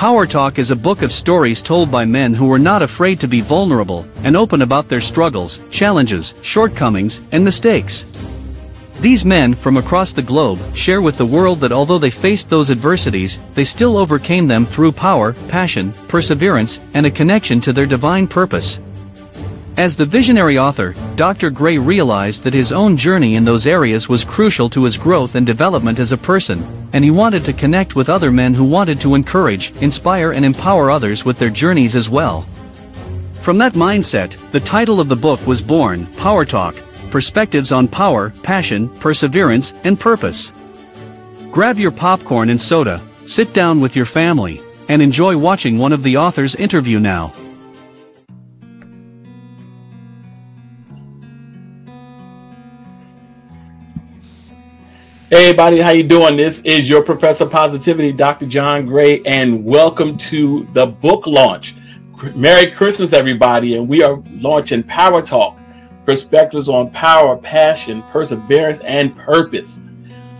Power 0.00 0.26
Talk 0.26 0.58
is 0.58 0.70
a 0.70 0.76
book 0.76 1.02
of 1.02 1.12
stories 1.12 1.60
told 1.60 1.90
by 1.90 2.06
men 2.06 2.32
who 2.32 2.46
were 2.46 2.58
not 2.58 2.80
afraid 2.80 3.20
to 3.20 3.28
be 3.28 3.42
vulnerable 3.42 4.06
and 4.24 4.34
open 4.34 4.62
about 4.62 4.88
their 4.88 5.02
struggles, 5.02 5.60
challenges, 5.70 6.32
shortcomings, 6.40 7.20
and 7.32 7.44
mistakes. 7.44 8.06
These 9.00 9.26
men 9.26 9.52
from 9.52 9.76
across 9.76 10.14
the 10.14 10.22
globe 10.22 10.58
share 10.74 11.02
with 11.02 11.18
the 11.18 11.26
world 11.26 11.60
that 11.60 11.70
although 11.70 11.98
they 11.98 12.10
faced 12.10 12.48
those 12.48 12.70
adversities, 12.70 13.40
they 13.52 13.66
still 13.66 13.98
overcame 13.98 14.48
them 14.48 14.64
through 14.64 14.92
power, 14.92 15.34
passion, 15.48 15.92
perseverance, 16.08 16.80
and 16.94 17.04
a 17.04 17.10
connection 17.10 17.60
to 17.60 17.70
their 17.70 17.84
divine 17.84 18.26
purpose. 18.26 18.80
As 19.80 19.96
the 19.96 20.04
visionary 20.04 20.58
author, 20.58 20.94
Dr. 21.16 21.48
Gray 21.48 21.78
realized 21.78 22.44
that 22.44 22.52
his 22.52 22.70
own 22.70 22.98
journey 22.98 23.36
in 23.36 23.46
those 23.46 23.66
areas 23.66 24.10
was 24.10 24.26
crucial 24.26 24.68
to 24.68 24.84
his 24.84 24.98
growth 24.98 25.36
and 25.36 25.46
development 25.46 25.98
as 25.98 26.12
a 26.12 26.18
person, 26.18 26.62
and 26.92 27.02
he 27.02 27.10
wanted 27.10 27.46
to 27.46 27.54
connect 27.54 27.96
with 27.96 28.10
other 28.10 28.30
men 28.30 28.52
who 28.52 28.62
wanted 28.62 29.00
to 29.00 29.14
encourage, 29.14 29.72
inspire 29.80 30.32
and 30.32 30.44
empower 30.44 30.90
others 30.90 31.24
with 31.24 31.38
their 31.38 31.48
journeys 31.48 31.96
as 31.96 32.10
well. 32.10 32.46
From 33.40 33.56
that 33.56 33.72
mindset, 33.72 34.36
the 34.50 34.60
title 34.60 35.00
of 35.00 35.08
the 35.08 35.16
book 35.16 35.46
was 35.46 35.62
born, 35.62 36.04
Power 36.18 36.44
Talk, 36.44 36.76
Perspectives 37.10 37.72
on 37.72 37.88
Power, 37.88 38.34
Passion, 38.42 38.86
Perseverance, 39.00 39.72
and 39.84 39.98
Purpose. 39.98 40.52
Grab 41.50 41.78
your 41.78 41.90
popcorn 41.90 42.50
and 42.50 42.60
soda, 42.60 43.00
sit 43.24 43.54
down 43.54 43.80
with 43.80 43.96
your 43.96 44.04
family, 44.04 44.60
and 44.88 45.00
enjoy 45.00 45.38
watching 45.38 45.78
one 45.78 45.94
of 45.94 46.02
the 46.02 46.18
author's 46.18 46.54
interview 46.56 47.00
now. 47.00 47.32
Hey 55.32 55.44
everybody, 55.44 55.78
how 55.78 55.90
you 55.90 56.02
doing? 56.02 56.36
This 56.36 56.58
is 56.62 56.88
your 56.88 57.04
Professor 57.04 57.46
Positivity, 57.46 58.10
Dr. 58.10 58.46
John 58.46 58.84
Gray, 58.84 59.22
and 59.22 59.64
welcome 59.64 60.18
to 60.18 60.66
the 60.72 60.86
book 60.86 61.24
launch. 61.28 61.76
Merry 62.34 62.72
Christmas, 62.72 63.12
everybody, 63.12 63.76
and 63.76 63.88
we 63.88 64.02
are 64.02 64.20
launching 64.40 64.82
Power 64.82 65.22
Talk, 65.22 65.56
perspectives 66.04 66.68
on 66.68 66.90
power, 66.90 67.36
passion, 67.36 68.02
perseverance, 68.10 68.80
and 68.80 69.16
purpose. 69.16 69.82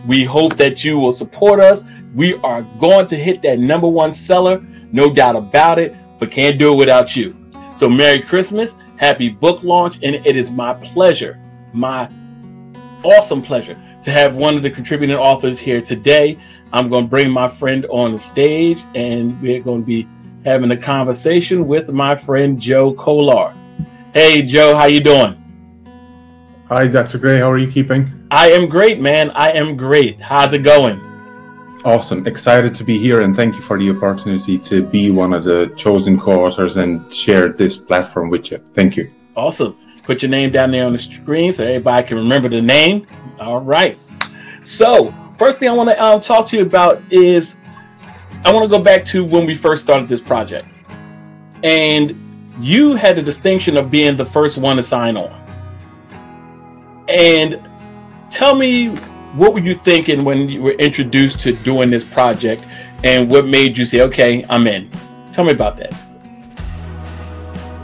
We 0.08 0.24
hope 0.24 0.56
that 0.56 0.82
you 0.82 0.98
will 0.98 1.12
support 1.12 1.60
us. 1.60 1.84
We 2.12 2.34
are 2.38 2.62
going 2.80 3.06
to 3.06 3.16
hit 3.16 3.42
that 3.42 3.60
number 3.60 3.86
one 3.86 4.12
seller, 4.12 4.60
no 4.90 5.14
doubt 5.14 5.36
about 5.36 5.78
it, 5.78 5.94
but 6.18 6.32
can't 6.32 6.58
do 6.58 6.72
it 6.72 6.76
without 6.76 7.14
you. 7.14 7.36
So 7.76 7.88
Merry 7.88 8.20
Christmas, 8.22 8.76
happy 8.96 9.28
book 9.28 9.62
launch, 9.62 10.00
and 10.02 10.16
it 10.26 10.34
is 10.34 10.50
my 10.50 10.74
pleasure, 10.74 11.40
my 11.72 12.10
awesome 13.04 13.40
pleasure 13.40 13.80
to 14.02 14.10
have 14.10 14.36
one 14.36 14.56
of 14.56 14.62
the 14.62 14.70
contributing 14.70 15.16
authors 15.16 15.58
here 15.58 15.80
today. 15.80 16.38
I'm 16.72 16.88
going 16.88 17.04
to 17.04 17.10
bring 17.10 17.30
my 17.30 17.48
friend 17.48 17.86
on 17.90 18.12
the 18.12 18.18
stage, 18.18 18.84
and 18.94 19.40
we're 19.42 19.60
going 19.60 19.82
to 19.82 19.86
be 19.86 20.08
having 20.44 20.70
a 20.70 20.76
conversation 20.76 21.66
with 21.66 21.90
my 21.90 22.14
friend 22.14 22.60
Joe 22.60 22.94
Kolar. 22.94 23.54
Hey, 24.14 24.42
Joe, 24.42 24.74
how 24.74 24.86
you 24.86 25.00
doing? 25.00 25.36
Hi, 26.68 26.86
Dr. 26.86 27.18
Gray. 27.18 27.38
How 27.38 27.50
are 27.50 27.58
you 27.58 27.70
keeping? 27.70 28.26
I 28.30 28.50
am 28.52 28.68
great, 28.68 29.00
man. 29.00 29.30
I 29.30 29.50
am 29.50 29.76
great. 29.76 30.20
How's 30.20 30.52
it 30.52 30.62
going? 30.62 31.00
Awesome. 31.84 32.26
Excited 32.26 32.74
to 32.74 32.84
be 32.84 32.98
here, 32.98 33.22
and 33.22 33.34
thank 33.34 33.54
you 33.56 33.60
for 33.60 33.78
the 33.78 33.90
opportunity 33.90 34.58
to 34.58 34.82
be 34.82 35.10
one 35.10 35.32
of 35.32 35.44
the 35.44 35.72
chosen 35.76 36.20
co-authors 36.20 36.76
and 36.76 37.12
share 37.12 37.48
this 37.48 37.76
platform 37.76 38.30
with 38.30 38.50
you. 38.50 38.58
Thank 38.74 38.96
you. 38.96 39.10
Awesome. 39.34 39.76
Put 40.02 40.22
your 40.22 40.30
name 40.30 40.52
down 40.52 40.70
there 40.70 40.86
on 40.86 40.92
the 40.92 40.98
screen 40.98 41.52
so 41.52 41.64
everybody 41.64 42.06
can 42.06 42.18
remember 42.18 42.48
the 42.48 42.60
name. 42.60 43.06
All 43.40 43.62
right. 43.62 43.96
So, 44.62 45.14
first 45.38 45.58
thing 45.58 45.70
I 45.70 45.72
want 45.72 45.88
to 45.88 46.02
um, 46.02 46.20
talk 46.20 46.46
to 46.48 46.56
you 46.56 46.62
about 46.62 47.02
is 47.10 47.56
I 48.44 48.52
want 48.52 48.70
to 48.70 48.76
go 48.76 48.82
back 48.82 49.04
to 49.06 49.24
when 49.24 49.46
we 49.46 49.56
first 49.56 49.82
started 49.82 50.08
this 50.08 50.20
project. 50.20 50.68
And 51.64 52.14
you 52.60 52.94
had 52.94 53.16
the 53.16 53.22
distinction 53.22 53.78
of 53.78 53.90
being 53.90 54.16
the 54.16 54.24
first 54.24 54.58
one 54.58 54.76
to 54.76 54.82
sign 54.82 55.16
on. 55.16 55.34
And 57.08 57.66
tell 58.30 58.54
me 58.54 58.88
what 59.34 59.54
were 59.54 59.60
you 59.60 59.74
thinking 59.74 60.22
when 60.22 60.48
you 60.50 60.60
were 60.60 60.72
introduced 60.72 61.40
to 61.40 61.52
doing 61.52 61.88
this 61.88 62.04
project 62.04 62.64
and 63.04 63.30
what 63.30 63.46
made 63.46 63.78
you 63.78 63.86
say, 63.86 64.02
okay, 64.02 64.44
I'm 64.50 64.66
in? 64.66 64.90
Tell 65.32 65.44
me 65.44 65.52
about 65.52 65.78
that. 65.78 65.94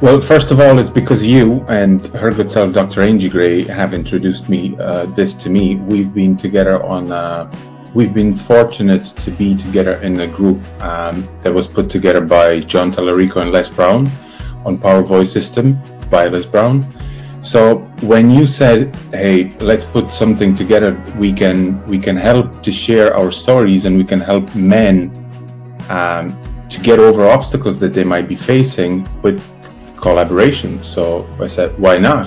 Well, 0.02 0.20
first 0.20 0.50
of 0.50 0.60
all, 0.60 0.78
it's 0.78 0.90
because 0.90 1.26
you 1.26 1.64
and 1.68 2.06
her 2.08 2.30
good 2.30 2.50
self, 2.50 2.74
Dr. 2.74 3.00
Angie 3.00 3.30
Gray, 3.30 3.62
have 3.64 3.94
introduced 3.94 4.46
me 4.50 4.76
uh, 4.78 5.06
this 5.06 5.32
to 5.36 5.48
me. 5.48 5.76
We've 5.76 6.12
been 6.12 6.36
together 6.36 6.84
on. 6.84 7.10
Uh, 7.10 7.50
we've 7.94 8.12
been 8.12 8.34
fortunate 8.34 9.06
to 9.06 9.30
be 9.30 9.54
together 9.54 9.96
in 10.02 10.20
a 10.20 10.26
group 10.26 10.58
um, 10.82 11.26
that 11.40 11.50
was 11.54 11.66
put 11.66 11.88
together 11.88 12.20
by 12.20 12.60
Jon 12.60 12.92
Talarico 12.92 13.36
and 13.40 13.52
Les 13.52 13.70
Brown 13.70 14.06
on 14.66 14.76
Power 14.76 15.02
Voice 15.02 15.32
System 15.32 15.80
by 16.10 16.28
Les 16.28 16.44
Brown. 16.44 16.86
So 17.40 17.78
when 18.02 18.30
you 18.30 18.46
said, 18.46 18.94
"Hey, 19.12 19.56
let's 19.60 19.86
put 19.86 20.12
something 20.12 20.54
together, 20.54 20.92
we 21.16 21.32
can 21.32 21.82
we 21.86 21.98
can 21.98 22.18
help 22.18 22.62
to 22.64 22.70
share 22.70 23.16
our 23.16 23.32
stories 23.32 23.86
and 23.86 23.96
we 23.96 24.04
can 24.04 24.20
help 24.20 24.54
men 24.54 25.10
um, 25.88 26.38
to 26.68 26.80
get 26.80 26.98
over 26.98 27.26
obstacles 27.26 27.78
that 27.78 27.94
they 27.94 28.04
might 28.04 28.28
be 28.28 28.34
facing 28.34 29.08
with 29.22 29.40
collaboration. 30.06 30.72
So 30.84 31.26
I 31.40 31.48
said, 31.48 31.76
why 31.84 31.98
not? 31.98 32.26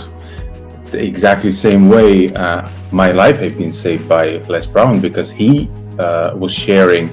The 0.91 1.01
exactly 1.01 1.51
same 1.51 1.88
way 1.88 2.28
uh, 2.34 2.67
my 2.91 3.12
life 3.13 3.38
had 3.40 3.57
been 3.57 3.72
saved 3.72 4.06
by 4.09 4.23
Les 4.53 4.66
Brown 4.67 5.00
because 5.00 5.31
he 5.31 5.69
uh, 5.97 6.35
was 6.35 6.51
sharing 6.53 7.06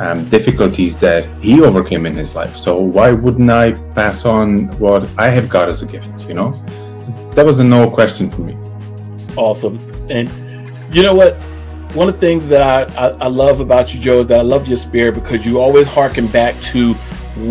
um, 0.00 0.18
difficulties 0.30 0.96
that 0.98 1.22
he 1.42 1.60
overcame 1.60 2.06
in 2.06 2.14
his 2.14 2.34
life. 2.34 2.56
So 2.56 2.80
why 2.80 3.12
wouldn't 3.12 3.50
I 3.50 3.72
pass 3.98 4.24
on 4.24 4.68
what 4.78 5.02
I 5.18 5.28
have 5.28 5.48
got 5.50 5.68
as 5.68 5.82
a 5.82 5.86
gift? 5.86 6.26
You 6.28 6.34
know, 6.34 6.50
that 7.34 7.44
was 7.44 7.58
a 7.58 7.64
no 7.64 7.90
question 7.90 8.30
for 8.30 8.40
me. 8.40 8.56
Awesome. 9.36 9.76
And 10.08 10.26
you 10.94 11.02
know 11.02 11.14
what? 11.14 11.34
One 11.94 12.08
of 12.08 12.14
the 12.14 12.20
things 12.20 12.48
that 12.48 12.62
I, 12.62 12.80
I, 13.04 13.06
I 13.26 13.28
love 13.28 13.60
about 13.60 13.92
you, 13.92 14.00
Joe, 14.00 14.20
is 14.20 14.26
that 14.28 14.38
I 14.38 14.46
love 14.54 14.68
your 14.68 14.78
spirit 14.78 15.14
because 15.20 15.44
you 15.44 15.60
always 15.60 15.86
harken 15.86 16.28
back 16.28 16.54
to 16.72 16.94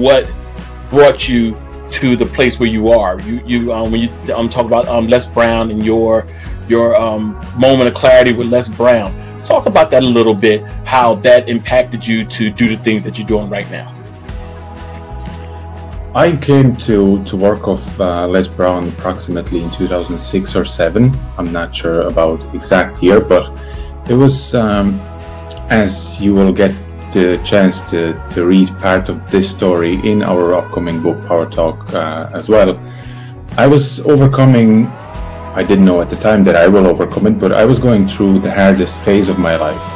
what 0.03 0.31
brought 0.89 1.27
you 1.27 1.55
to 1.91 2.15
the 2.15 2.25
place 2.25 2.59
where 2.59 2.69
you 2.69 2.89
are. 2.89 3.19
You 3.21 3.41
you 3.45 3.73
um, 3.73 3.91
when 3.91 4.01
you 4.01 4.33
um, 4.33 4.49
talk 4.49 4.65
about 4.65 4.87
um, 4.87 5.07
Les 5.07 5.27
Brown 5.27 5.71
and 5.71 5.85
your 5.85 6.25
your 6.67 6.95
um, 6.95 7.39
moment 7.55 7.89
of 7.89 7.95
clarity 7.95 8.33
with 8.33 8.47
Les 8.47 8.67
Brown. 8.67 9.13
Talk 9.43 9.65
about 9.65 9.91
that 9.91 10.03
a 10.03 10.05
little 10.05 10.33
bit. 10.33 10.63
How 10.85 11.15
that 11.15 11.47
impacted 11.47 12.05
you 12.05 12.25
to 12.25 12.49
do 12.49 12.67
the 12.67 12.77
things 12.83 13.03
that 13.03 13.17
you're 13.17 13.27
doing 13.27 13.49
right 13.49 13.69
now. 13.71 13.93
I 16.15 16.35
came 16.35 16.75
to 16.77 17.23
to 17.23 17.37
work 17.37 17.67
with 17.67 18.01
uh, 18.01 18.27
Les 18.27 18.47
Brown 18.47 18.87
approximately 18.89 19.61
in 19.61 19.69
2006 19.71 20.55
or 20.55 20.65
seven. 20.65 21.11
I'm 21.37 21.51
not 21.51 21.75
sure 21.75 22.01
about 22.07 22.55
exact 22.55 23.03
year, 23.03 23.21
but 23.21 23.51
it 24.09 24.15
was 24.15 24.55
um, 24.55 24.99
as 25.69 26.19
you 26.19 26.33
will 26.33 26.51
get 26.53 26.71
the 27.17 27.37
chance 27.43 27.81
to, 27.89 28.13
to 28.31 28.45
read 28.45 28.67
part 28.79 29.09
of 29.09 29.31
this 29.31 29.49
story 29.49 29.95
in 30.09 30.21
our 30.21 30.53
upcoming 30.53 31.01
book, 31.01 31.19
Power 31.25 31.49
Talk, 31.49 31.91
uh, 31.93 32.29
as 32.33 32.47
well. 32.47 32.79
I 33.57 33.65
was 33.65 33.99
overcoming, 34.01 34.85
I 35.57 35.63
didn't 35.63 35.85
know 35.85 35.99
at 36.01 36.09
the 36.11 36.15
time 36.15 36.43
that 36.43 36.55
I 36.55 36.67
will 36.67 36.85
overcome 36.85 37.25
it, 37.25 37.39
but 37.39 37.51
I 37.51 37.65
was 37.65 37.79
going 37.79 38.07
through 38.07 38.39
the 38.39 38.53
hardest 38.53 39.03
phase 39.03 39.29
of 39.29 39.39
my 39.39 39.55
life 39.55 39.87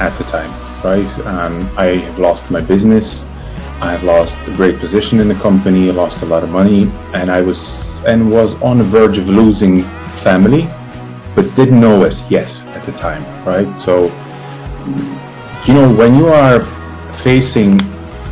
at 0.00 0.16
the 0.18 0.24
time, 0.24 0.50
right? 0.84 1.26
Um, 1.26 1.68
I 1.76 1.96
have 2.06 2.18
lost 2.20 2.50
my 2.50 2.60
business. 2.60 3.24
I 3.80 3.90
have 3.90 4.04
lost 4.04 4.38
a 4.46 4.54
great 4.54 4.78
position 4.78 5.18
in 5.18 5.26
the 5.26 5.34
company. 5.34 5.90
Lost 5.90 6.22
a 6.22 6.26
lot 6.26 6.44
of 6.44 6.50
money, 6.50 6.90
and 7.14 7.30
I 7.30 7.40
was 7.40 7.60
and 8.04 8.30
was 8.30 8.54
on 8.62 8.78
the 8.78 8.84
verge 8.84 9.18
of 9.18 9.28
losing 9.28 9.82
family, 10.28 10.62
but 11.34 11.44
didn't 11.56 11.80
know 11.80 12.04
it 12.04 12.16
yet 12.30 12.50
at 12.76 12.82
the 12.84 12.92
time, 12.92 13.22
right? 13.44 13.70
So 13.76 14.08
you 15.66 15.74
know, 15.74 15.92
when 15.92 16.14
you 16.14 16.28
are 16.28 16.60
facing 17.12 17.80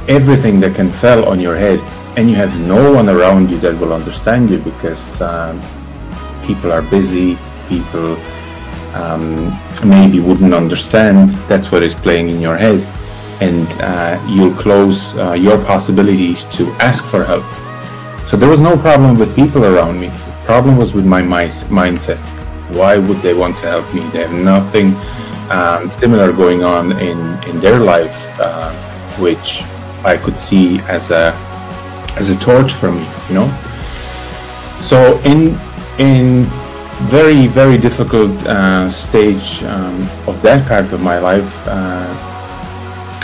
everything 0.09 0.61
that 0.61 0.75
can 0.75 0.91
fall 0.91 1.25
on 1.29 1.41
your 1.41 1.57
head 1.57 1.81
and 2.17 2.31
you 2.31 2.37
have 2.37 2.59
no 2.61 2.93
one 2.93 3.09
around 3.09 3.51
you 3.51 3.59
that 3.59 3.79
will 3.79 3.93
understand 3.93 4.51
you 4.51 4.59
because 4.59 5.21
um, 5.21 5.61
people 6.47 6.73
are 6.73 6.83
busy, 6.83 7.37
people 7.69 8.17
um, 8.95 9.53
maybe 9.85 10.21
wouldn't 10.21 10.55
understand, 10.55 11.31
that's 11.49 11.71
what 11.71 11.83
is 11.83 11.95
playing 11.95 12.29
in 12.29 12.41
your 12.41 12.57
head. 12.57 12.81
And 13.43 13.69
uh, 13.83 14.25
you'll 14.27 14.55
close 14.55 15.15
uh, 15.19 15.33
your 15.33 15.63
possibilities 15.65 16.45
to 16.57 16.71
ask 16.81 17.05
for 17.05 17.25
help. 17.25 17.45
So 18.27 18.37
there 18.37 18.49
was 18.49 18.61
no 18.61 18.79
problem 18.79 19.19
with 19.19 19.37
people 19.37 19.67
around 19.67 20.01
me. 20.01 20.09
The 20.09 20.43
problem 20.47 20.79
was 20.79 20.95
with 20.95 21.05
my 21.05 21.21
mindset. 21.21 22.19
Why 22.71 22.97
would 22.97 23.19
they 23.19 23.35
want 23.35 23.59
to 23.59 23.67
help 23.67 23.93
me? 23.95 24.09
They 24.09 24.23
have 24.23 24.33
nothing 24.33 24.97
um, 25.51 25.91
similar 25.91 26.33
going 26.33 26.63
on 26.65 26.93
in 26.99 27.19
in 27.45 27.61
their 27.61 27.81
life, 27.81 28.39
uh, 28.41 28.73
which 29.19 29.63
I 30.05 30.17
could 30.17 30.39
see 30.39 30.81
as 30.81 31.11
a 31.11 31.33
as 32.17 32.31
a 32.31 32.37
torch 32.37 32.73
for 32.73 32.91
me, 32.93 33.07
you 33.29 33.35
know. 33.35 33.49
So 34.81 35.21
in 35.23 35.59
in 35.99 36.45
very 37.09 37.47
very 37.47 37.79
difficult 37.79 38.33
uh, 38.47 38.91
stage 38.91 39.63
um, 39.65 40.03
of 40.27 40.41
that 40.43 40.67
part 40.67 40.93
of 40.93 41.03
my 41.03 41.19
life, 41.19 41.67
uh, 41.67 42.33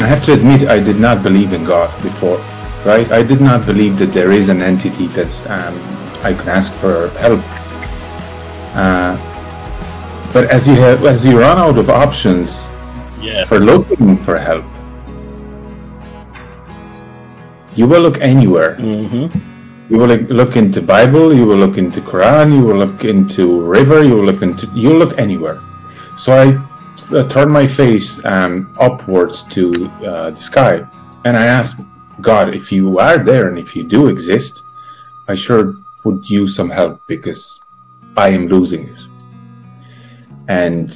I 0.03 0.07
have 0.07 0.23
to 0.25 0.33
admit, 0.33 0.69
I 0.69 0.81
did 0.81 0.99
not 0.99 1.23
believe 1.23 1.53
in 1.53 1.65
God 1.65 1.91
before, 2.03 2.39
right? 2.85 3.11
I 3.13 3.23
did 3.23 3.41
not 3.41 3.65
believe 3.67 3.99
that 3.99 4.13
there 4.13 4.33
is 4.33 4.49
an 4.49 4.61
entity 4.61 5.07
that 5.09 5.33
um, 5.47 5.79
I 6.25 6.35
could 6.35 6.49
ask 6.49 6.73
for 6.75 7.11
help. 7.11 7.45
Uh, 8.75 9.32
but 10.33 10.45
as 10.51 10.67
you 10.69 10.75
have, 10.75 11.05
as 11.05 11.25
you 11.25 11.39
run 11.41 11.59
out 11.59 11.77
of 11.79 11.89
options 11.91 12.69
Yeah. 13.21 13.45
for 13.45 13.59
looking 13.61 14.17
for 14.19 14.39
help, 14.39 14.65
you 17.75 17.87
will 17.87 18.01
look 18.03 18.19
anywhere. 18.21 18.75
hmm 18.77 19.27
You 19.91 19.99
will 19.99 20.09
look- 20.41 20.57
into 20.57 20.81
Bible. 20.81 21.35
You 21.35 21.45
will 21.45 21.59
look 21.59 21.77
into 21.77 22.01
Quran. 22.01 22.53
You 22.57 22.63
will 22.65 22.79
look 22.85 23.05
into 23.05 23.61
river. 23.61 24.03
You 24.03 24.15
will 24.17 24.25
look 24.25 24.41
into. 24.41 24.67
You 24.75 24.91
look 24.97 25.13
anywhere. 25.19 25.59
So 26.17 26.33
I 26.33 26.47
uh, 27.15 27.29
turned 27.29 27.51
my 27.53 27.67
face 27.67 28.25
um, 28.25 28.73
upwards 28.81 29.43
to 29.55 29.65
uh, 30.07 30.31
the 30.31 30.41
sky, 30.41 30.75
and 31.27 31.37
I 31.37 31.45
asked 31.45 31.85
God, 32.23 32.55
if 32.55 32.73
you 32.73 32.99
are 32.99 33.19
there 33.19 33.49
and 33.49 33.59
if 33.59 33.77
you 33.77 33.83
do 33.83 34.07
exist, 34.09 34.63
I 35.29 35.35
sure 35.35 35.75
would 36.05 36.21
use 36.31 36.57
some 36.57 36.71
help 36.71 37.01
because 37.07 37.61
I 38.17 38.29
am 38.31 38.47
losing 38.49 38.89
it. 38.89 38.99
And 40.49 40.91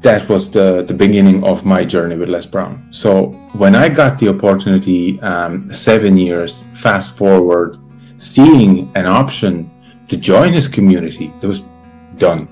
that 0.00 0.28
was 0.28 0.50
the, 0.50 0.84
the 0.84 0.94
beginning 0.94 1.42
of 1.44 1.64
my 1.64 1.84
journey 1.84 2.16
with 2.16 2.28
Les 2.28 2.46
Brown. 2.46 2.86
So 2.90 3.26
when 3.54 3.74
I 3.74 3.88
got 3.88 4.18
the 4.18 4.28
opportunity, 4.28 5.20
um, 5.20 5.72
seven 5.72 6.16
years 6.16 6.64
fast 6.72 7.16
forward, 7.16 7.78
seeing 8.16 8.90
an 8.94 9.06
option 9.06 9.70
to 10.08 10.16
join 10.16 10.52
his 10.52 10.68
community, 10.68 11.32
it 11.42 11.46
was 11.46 11.62
done. 12.16 12.48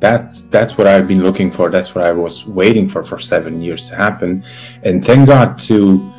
That's 0.00 0.42
that's 0.42 0.78
what 0.78 0.86
I've 0.86 1.06
been 1.06 1.22
looking 1.22 1.50
for. 1.50 1.70
That's 1.70 1.94
what 1.94 2.04
I 2.04 2.12
was 2.12 2.46
waiting 2.46 2.88
for 2.88 3.04
for 3.04 3.18
seven 3.18 3.60
years 3.60 3.88
to 3.90 3.96
happen, 3.96 4.42
and 4.82 5.04
thank 5.04 5.28
God 5.28 5.58
to 5.58 6.12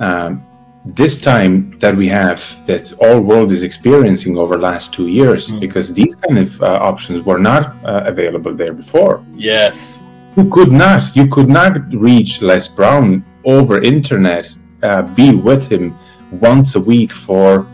um, 0.00 0.44
this 0.84 1.20
time 1.20 1.70
that 1.78 1.94
we 1.96 2.08
have 2.08 2.40
that 2.66 2.92
all 3.00 3.20
world 3.20 3.52
is 3.52 3.62
experiencing 3.62 4.36
over 4.36 4.58
last 4.58 4.92
two 4.92 5.06
years, 5.06 5.48
Mm. 5.48 5.60
because 5.60 5.92
these 5.92 6.14
kind 6.16 6.38
of 6.38 6.60
uh, 6.60 6.66
options 6.90 7.24
were 7.24 7.38
not 7.38 7.76
uh, 7.84 8.02
available 8.06 8.52
there 8.54 8.72
before 8.72 9.20
Yes. 9.36 10.02
you 10.36 10.44
could 10.50 10.72
not 10.72 11.02
you 11.14 11.26
could 11.28 11.48
not 11.48 11.72
reach 11.94 12.42
les 12.42 12.66
brown 12.68 13.22
over 13.44 13.80
internet 13.82 14.44
uh, 14.82 15.02
be 15.14 15.28
with 15.34 15.68
him 15.70 15.94
once 16.40 16.74
a 16.74 16.80
week 16.80 17.12
for 17.12 17.66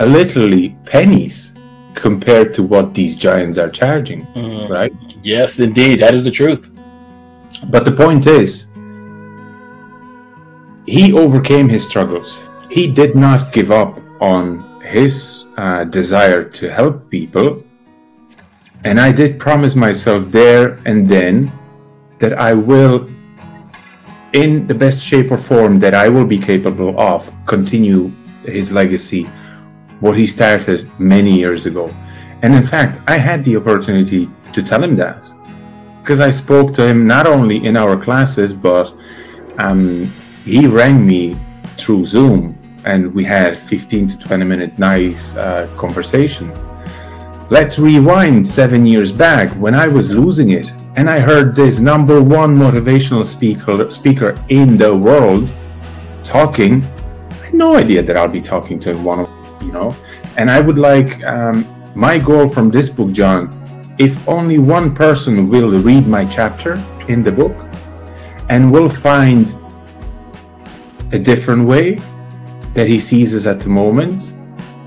a 0.00 0.06
literally 0.06 0.74
pennies 0.84 1.52
compared 1.94 2.52
to 2.54 2.62
what 2.62 2.92
these 2.94 3.16
giants 3.16 3.56
are 3.58 3.70
charging 3.70 4.26
Mhm. 4.34 4.68
right 4.68 4.92
Yes, 5.22 5.58
indeed. 5.60 6.00
That 6.00 6.14
is 6.14 6.24
the 6.24 6.30
truth. 6.42 6.70
but 7.70 7.84
the 7.84 7.92
point 8.04 8.26
is 8.26 8.65
he 10.86 11.12
overcame 11.12 11.68
his 11.68 11.84
struggles. 11.84 12.40
He 12.70 12.86
did 12.86 13.16
not 13.16 13.52
give 13.52 13.70
up 13.70 13.98
on 14.20 14.64
his 14.80 15.44
uh, 15.56 15.84
desire 15.84 16.44
to 16.44 16.70
help 16.70 17.10
people. 17.10 17.62
And 18.84 19.00
i 19.00 19.10
did 19.10 19.40
promise 19.40 19.74
myself 19.74 20.30
there 20.30 20.78
and 20.86 21.08
then 21.08 21.50
that 22.18 22.38
i 22.38 22.52
will 22.54 23.08
in 24.32 24.66
the 24.66 24.74
best 24.74 25.04
shape 25.04 25.32
or 25.32 25.36
form 25.36 25.80
that 25.80 25.94
i 25.94 26.08
will 26.08 26.26
be 26.26 26.38
capable 26.38 26.98
of 27.00 27.32
continue 27.46 28.12
his 28.44 28.70
legacy 28.70 29.24
what 29.98 30.16
he 30.16 30.26
started 30.26 30.88
many 31.00 31.32
years 31.36 31.66
ago. 31.66 31.92
And 32.42 32.54
in 32.54 32.62
fact 32.62 33.00
i 33.08 33.16
had 33.18 33.42
the 33.42 33.56
opportunity 33.56 34.30
to 34.52 34.62
tell 34.62 34.82
him 34.82 34.94
that. 34.96 35.18
Because 36.00 36.20
I 36.20 36.30
spoke 36.30 36.72
to 36.74 36.86
him 36.86 37.04
not 37.06 37.26
only 37.26 37.64
in 37.66 37.76
our 37.76 37.96
classes, 37.96 38.52
but 38.52 38.94
um, 39.58 40.12
he 40.46 40.68
rang 40.68 41.04
me 41.04 41.36
through 41.76 42.04
Zoom 42.04 42.56
and 42.84 43.12
we 43.12 43.24
had 43.24 43.58
15 43.58 44.06
to 44.06 44.18
20 44.18 44.44
minute 44.44 44.78
nice 44.78 45.34
uh, 45.34 45.68
conversation. 45.76 46.52
Let's 47.50 47.80
rewind 47.80 48.46
seven 48.46 48.86
years 48.86 49.10
back 49.10 49.50
when 49.54 49.74
I 49.74 49.88
was 49.88 50.12
losing 50.12 50.50
it 50.50 50.72
and 50.94 51.10
I 51.10 51.18
heard 51.18 51.56
this 51.56 51.80
number 51.80 52.22
one 52.22 52.56
motivational 52.56 53.24
speaker, 53.24 53.90
speaker 53.90 54.36
in 54.48 54.76
the 54.76 54.96
world 54.96 55.50
talking. 56.22 56.84
I 56.84 57.34
had 57.46 57.54
no 57.54 57.74
idea 57.74 58.02
that 58.04 58.16
I'll 58.16 58.28
be 58.28 58.40
talking 58.40 58.78
to 58.80 58.94
one 58.98 59.20
of 59.20 59.30
you 59.60 59.72
know. 59.72 59.96
And 60.36 60.48
I 60.48 60.60
would 60.60 60.78
like 60.78 61.26
um, 61.26 61.66
my 61.96 62.18
goal 62.18 62.46
from 62.46 62.70
this 62.70 62.88
book, 62.88 63.10
John, 63.10 63.50
if 63.98 64.28
only 64.28 64.58
one 64.58 64.94
person 64.94 65.48
will 65.48 65.70
read 65.80 66.06
my 66.06 66.24
chapter 66.24 66.80
in 67.08 67.24
the 67.24 67.32
book 67.32 67.56
and 68.48 68.72
will 68.72 68.88
find 68.88 69.56
a 71.12 71.18
different 71.18 71.68
way 71.68 71.98
that 72.74 72.86
he 72.86 72.98
sees 72.98 73.34
us 73.34 73.46
at 73.46 73.60
the 73.60 73.68
moment, 73.68 74.32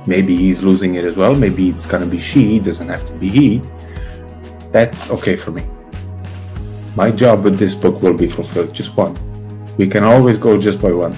maybe 0.06 0.36
he's 0.36 0.62
losing 0.62 0.96
it 0.96 1.06
as 1.06 1.16
well, 1.16 1.34
maybe 1.34 1.70
it's 1.70 1.86
gonna 1.86 2.06
be 2.06 2.20
she, 2.20 2.58
it 2.58 2.64
doesn't 2.64 2.90
have 2.90 3.06
to 3.06 3.14
be 3.14 3.30
he, 3.30 3.62
that's 4.72 5.10
okay 5.12 5.36
for 5.36 5.52
me. 5.52 5.64
My 6.96 7.12
job 7.12 7.44
with 7.44 7.58
this 7.58 7.74
book 7.74 8.02
will 8.02 8.14
be 8.14 8.28
fulfilled, 8.28 8.74
just 8.74 8.96
one. 8.98 9.18
We 9.78 9.88
can 9.88 10.04
always 10.04 10.38
go 10.38 10.60
just 10.60 10.82
by 10.82 10.92
one. 10.92 11.16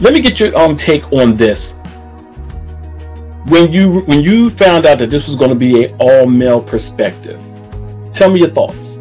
Let 0.00 0.14
me 0.14 0.20
get 0.20 0.38
your 0.38 0.56
um 0.56 0.76
take 0.76 1.12
on 1.12 1.36
this. 1.36 1.76
When 3.46 3.72
you 3.72 4.00
when 4.02 4.20
you 4.20 4.48
found 4.48 4.86
out 4.86 4.98
that 4.98 5.10
this 5.10 5.26
was 5.26 5.36
to 5.36 5.54
be 5.54 5.84
a 5.84 5.96
all 5.96 6.26
male 6.26 6.62
perspective, 6.62 7.42
tell 8.12 8.30
me 8.30 8.40
your 8.40 8.50
thoughts. 8.50 8.99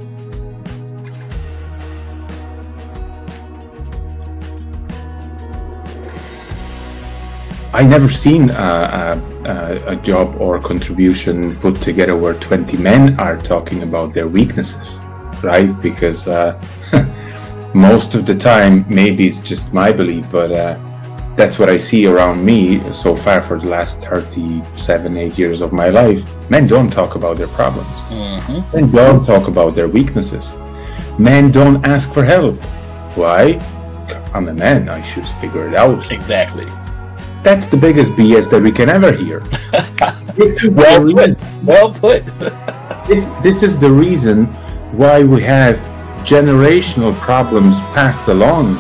I 7.80 7.84
never 7.84 8.10
seen 8.10 8.50
a, 8.50 9.22
a, 9.46 9.94
a 9.94 9.96
job 9.96 10.36
or 10.42 10.60
contribution 10.60 11.56
put 11.62 11.82
together 11.82 12.18
where 12.18 12.34
20 12.34 12.76
men 12.76 13.18
are 13.18 13.38
talking 13.38 13.84
about 13.84 14.14
their 14.14 14.28
weaknesses, 14.28 15.00
right? 15.42 15.72
Because 15.82 16.28
uh, 16.28 16.62
most 17.74 18.16
of 18.16 18.26
the 18.26 18.36
time, 18.36 18.86
maybe 18.90 19.26
it's 19.26 19.40
just 19.40 19.74
my 19.74 19.94
belief, 19.94 20.30
but 20.30 20.52
uh, 20.52 20.78
that's 21.38 21.58
what 21.58 21.70
I 21.70 21.78
see 21.78 22.06
around 22.06 22.44
me 22.44 22.84
so 22.92 23.16
far 23.16 23.42
for 23.42 23.58
the 23.58 23.68
last 23.68 24.02
37, 24.02 25.16
8 25.16 25.38
years 25.38 25.62
of 25.62 25.72
my 25.72 25.88
life. 25.88 26.26
Men 26.50 26.68
don't 26.68 26.92
talk 26.92 27.16
about 27.16 27.38
their 27.38 27.48
problems, 27.48 27.88
Mm-hmm. 28.10 28.76
men 28.76 28.92
don't 28.92 29.26
talk 29.26 29.48
about 29.48 29.74
their 29.74 29.88
weaknesses, 29.88 30.52
men 31.18 31.50
don't 31.50 31.88
ask 31.88 32.12
for 32.12 32.26
help. 32.26 32.58
Why? 33.16 33.54
I'm 34.34 34.50
a 34.50 34.54
man, 34.54 34.90
I 34.90 35.02
should 35.02 35.26
figure 35.26 35.66
it 35.70 35.76
out. 35.76 36.12
Exactly. 36.12 36.66
That's 37.44 37.68
the 37.68 37.78
biggest 37.78 38.12
BS 38.14 38.50
that 38.52 38.62
we 38.62 38.72
can 38.72 38.90
ever 38.90 39.12
hear. 39.12 39.40
this 40.36 40.62
is 40.64 40.78
Well 40.78 41.04
the 41.06 41.14
put. 41.14 41.26
reason, 41.26 41.66
Well 41.66 41.94
put. 41.94 42.26
this, 43.08 43.28
this 43.42 43.64
is 43.64 43.78
the 43.80 43.90
reason 43.90 44.46
why 44.92 45.24
we 45.24 45.42
have 45.44 45.78
generational 46.26 47.14
problems 47.16 47.80
passed 47.96 48.28
along 48.28 48.76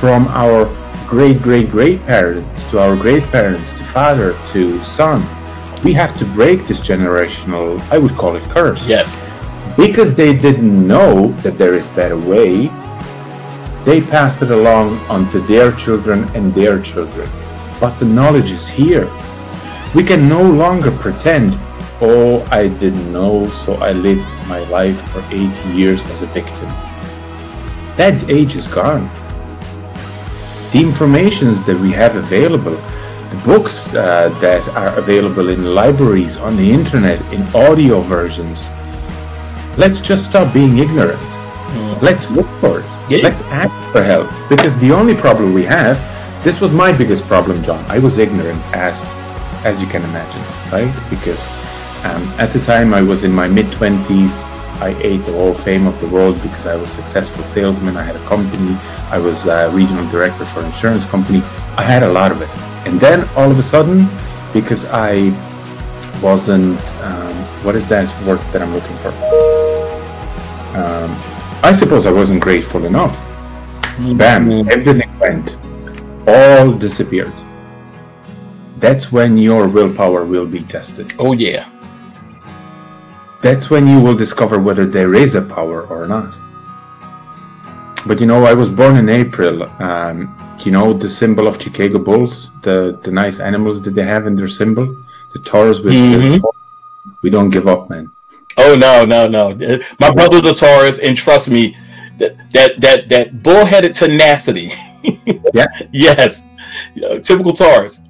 from 0.00 0.26
our 0.28 0.66
great 1.06 1.40
great 1.42 1.70
great 1.70 2.04
parents 2.06 2.62
to 2.70 2.78
our 2.80 2.96
great 2.96 3.22
parents 3.24 3.74
to 3.74 3.84
father 3.84 4.36
to 4.48 4.82
son. 4.84 5.20
We 5.84 5.92
have 5.94 6.14
to 6.16 6.24
break 6.24 6.66
this 6.66 6.80
generational, 6.80 7.80
I 7.90 7.98
would 7.98 8.12
call 8.12 8.36
it 8.36 8.42
curse. 8.44 8.86
yes. 8.88 9.16
Because 9.76 10.14
they 10.14 10.34
didn't 10.36 10.86
know 10.86 11.28
that 11.42 11.56
there 11.56 11.74
is 11.74 11.88
better 11.88 12.18
way, 12.18 12.66
they 13.84 14.00
passed 14.00 14.42
it 14.42 14.50
along 14.50 14.98
onto 15.08 15.40
their 15.46 15.72
children 15.72 16.24
and 16.34 16.52
their 16.54 16.80
children. 16.82 17.28
But 17.80 17.98
the 17.98 18.04
knowledge 18.04 18.50
is 18.50 18.68
here. 18.68 19.10
We 19.94 20.04
can 20.04 20.28
no 20.28 20.42
longer 20.42 20.90
pretend, 20.90 21.58
oh, 22.00 22.46
I 22.50 22.68
didn't 22.68 23.10
know, 23.12 23.46
so 23.46 23.74
I 23.76 23.92
lived 23.92 24.28
my 24.46 24.60
life 24.68 25.00
for 25.10 25.20
80 25.30 25.70
years 25.70 26.04
as 26.10 26.22
a 26.22 26.26
victim. 26.26 26.68
That 27.96 28.22
age 28.28 28.54
is 28.54 28.68
gone. 28.68 29.10
The 30.72 30.80
informations 30.80 31.64
that 31.64 31.78
we 31.80 31.90
have 31.92 32.16
available, 32.16 32.76
the 33.30 33.42
books 33.44 33.94
uh, 33.94 34.28
that 34.40 34.68
are 34.68 34.96
available 34.98 35.48
in 35.48 35.74
libraries, 35.74 36.36
on 36.36 36.56
the 36.56 36.70
internet, 36.70 37.20
in 37.32 37.42
audio 37.54 38.02
versions, 38.02 38.60
let's 39.76 40.00
just 40.00 40.26
stop 40.26 40.52
being 40.52 40.78
ignorant. 40.78 41.20
Let's 42.02 42.30
look 42.30 42.48
for 42.60 42.80
it. 42.80 42.86
Yeah. 43.10 43.18
Let's 43.22 43.42
ask 43.42 43.92
for 43.92 44.02
help. 44.02 44.30
Because 44.48 44.78
the 44.78 44.92
only 44.92 45.14
problem 45.14 45.52
we 45.52 45.64
have, 45.64 45.98
this 46.42 46.60
was 46.60 46.72
my 46.72 46.96
biggest 46.96 47.24
problem, 47.24 47.62
John. 47.62 47.84
I 47.88 47.98
was 47.98 48.18
ignorant 48.18 48.60
as 48.74 49.12
as 49.64 49.80
you 49.82 49.86
can 49.86 50.02
imagine, 50.04 50.42
right? 50.72 50.92
Because 51.10 51.46
um, 52.04 52.22
at 52.38 52.50
the 52.50 52.60
time 52.60 52.94
I 52.94 53.02
was 53.02 53.24
in 53.24 53.32
my 53.32 53.48
mid 53.48 53.70
twenties. 53.72 54.42
I 54.80 54.96
ate 55.02 55.26
the 55.26 55.32
whole 55.32 55.52
fame 55.52 55.86
of 55.86 56.00
the 56.00 56.08
world 56.08 56.40
because 56.40 56.66
I 56.66 56.74
was 56.74 56.90
a 56.92 57.02
successful 57.02 57.44
salesman. 57.44 57.98
I 57.98 58.02
had 58.02 58.16
a 58.16 58.24
company. 58.26 58.78
I 59.10 59.18
was 59.18 59.44
a 59.46 59.70
regional 59.70 60.08
director 60.10 60.46
for 60.46 60.60
an 60.60 60.66
insurance 60.66 61.04
company. 61.04 61.42
I 61.76 61.82
had 61.82 62.02
a 62.02 62.10
lot 62.10 62.32
of 62.32 62.40
it. 62.40 62.48
And 62.86 62.98
then 62.98 63.28
all 63.36 63.50
of 63.50 63.58
a 63.58 63.62
sudden, 63.62 64.08
because 64.54 64.86
I 64.86 65.36
wasn't, 66.22 66.80
um, 67.02 67.36
what 67.62 67.76
is 67.76 67.86
that 67.88 68.08
word 68.24 68.40
that 68.52 68.62
I'm 68.62 68.72
looking 68.72 68.96
for? 69.04 69.10
Um, 70.74 71.10
I 71.62 71.74
suppose 71.74 72.06
I 72.06 72.12
wasn't 72.12 72.40
grateful 72.40 72.86
enough 72.86 73.26
Bam, 73.98 74.50
everything 74.70 75.18
went. 75.18 75.58
All 76.32 76.72
disappeared. 76.72 77.32
That's 78.78 79.12
when 79.12 79.36
your 79.36 79.68
willpower 79.68 80.24
will 80.24 80.46
be 80.46 80.62
tested. 80.62 81.12
Oh 81.18 81.32
yeah. 81.32 81.64
That's 83.42 83.70
when 83.70 83.86
you 83.86 84.00
will 84.00 84.16
discover 84.24 84.58
whether 84.58 84.84
there 84.86 85.14
is 85.14 85.34
a 85.34 85.42
power 85.42 85.86
or 85.86 86.06
not. 86.06 86.32
But 88.06 88.20
you 88.20 88.26
know, 88.26 88.44
I 88.44 88.54
was 88.54 88.68
born 88.68 88.96
in 88.96 89.08
April. 89.08 89.64
Um, 89.88 90.16
you 90.64 90.72
know 90.72 90.92
the 90.92 91.08
symbol 91.08 91.46
of 91.48 91.60
Chicago 91.60 91.98
Bulls, 91.98 92.50
the 92.62 92.98
the 93.04 93.10
nice 93.10 93.38
animals 93.40 93.76
that 93.82 93.94
they 93.94 94.06
have 94.14 94.26
in 94.26 94.36
their 94.36 94.48
symbol, 94.60 94.86
the 95.32 95.40
Taurus 95.50 95.80
with. 95.80 95.94
Mhm. 95.94 96.40
The, 96.40 96.52
we 97.22 97.30
don't 97.30 97.50
give 97.50 97.66
up, 97.66 97.90
man. 97.90 98.10
Oh 98.56 98.74
no, 98.76 99.04
no, 99.04 99.26
no. 99.28 99.44
My 99.98 100.10
brother's 100.10 100.44
a 100.52 100.54
Taurus, 100.54 100.98
and 100.98 101.16
trust 101.16 101.50
me, 101.50 101.76
that 102.18 102.32
that 102.52 102.80
that 102.80 103.08
that 103.08 103.42
bullheaded 103.42 103.94
tenacity. 103.94 104.72
Yeah. 105.54 105.66
Yes. 105.92 106.46
Know, 106.94 107.18
typical 107.18 107.52
Taurus. 107.52 108.04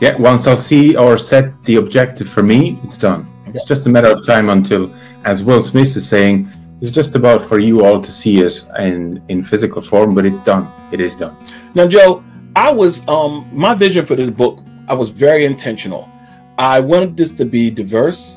Yeah, 0.00 0.16
once 0.16 0.46
I'll 0.46 0.56
see 0.56 0.96
or 0.96 1.16
set 1.16 1.62
the 1.64 1.76
objective 1.76 2.28
for 2.28 2.42
me, 2.42 2.78
it's 2.82 2.98
done. 2.98 3.28
It's 3.46 3.66
just 3.66 3.86
a 3.86 3.88
matter 3.88 4.10
of 4.10 4.24
time 4.26 4.48
until, 4.50 4.92
as 5.24 5.44
Will 5.44 5.62
Smith 5.62 5.96
is 5.96 6.08
saying, 6.08 6.48
it's 6.80 6.90
just 6.90 7.14
about 7.14 7.40
for 7.42 7.60
you 7.60 7.84
all 7.84 8.00
to 8.00 8.10
see 8.10 8.40
it 8.40 8.64
in 8.78 9.22
in 9.28 9.42
physical 9.44 9.80
form, 9.80 10.14
but 10.14 10.26
it's 10.26 10.40
done. 10.40 10.66
It 10.90 11.00
is 11.00 11.14
done. 11.14 11.36
Now, 11.74 11.86
Joe, 11.86 12.24
I 12.56 12.72
was 12.72 13.06
um 13.06 13.48
my 13.52 13.74
vision 13.74 14.04
for 14.04 14.16
this 14.16 14.30
book. 14.30 14.58
I 14.88 14.94
was 14.94 15.10
very 15.10 15.46
intentional. 15.46 16.08
I 16.58 16.80
wanted 16.80 17.16
this 17.16 17.32
to 17.34 17.44
be 17.44 17.70
diverse, 17.70 18.36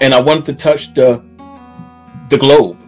and 0.00 0.14
I 0.14 0.20
wanted 0.20 0.46
to 0.46 0.54
touch 0.54 0.94
the 0.94 1.22
the 2.30 2.38
globe. 2.38 2.78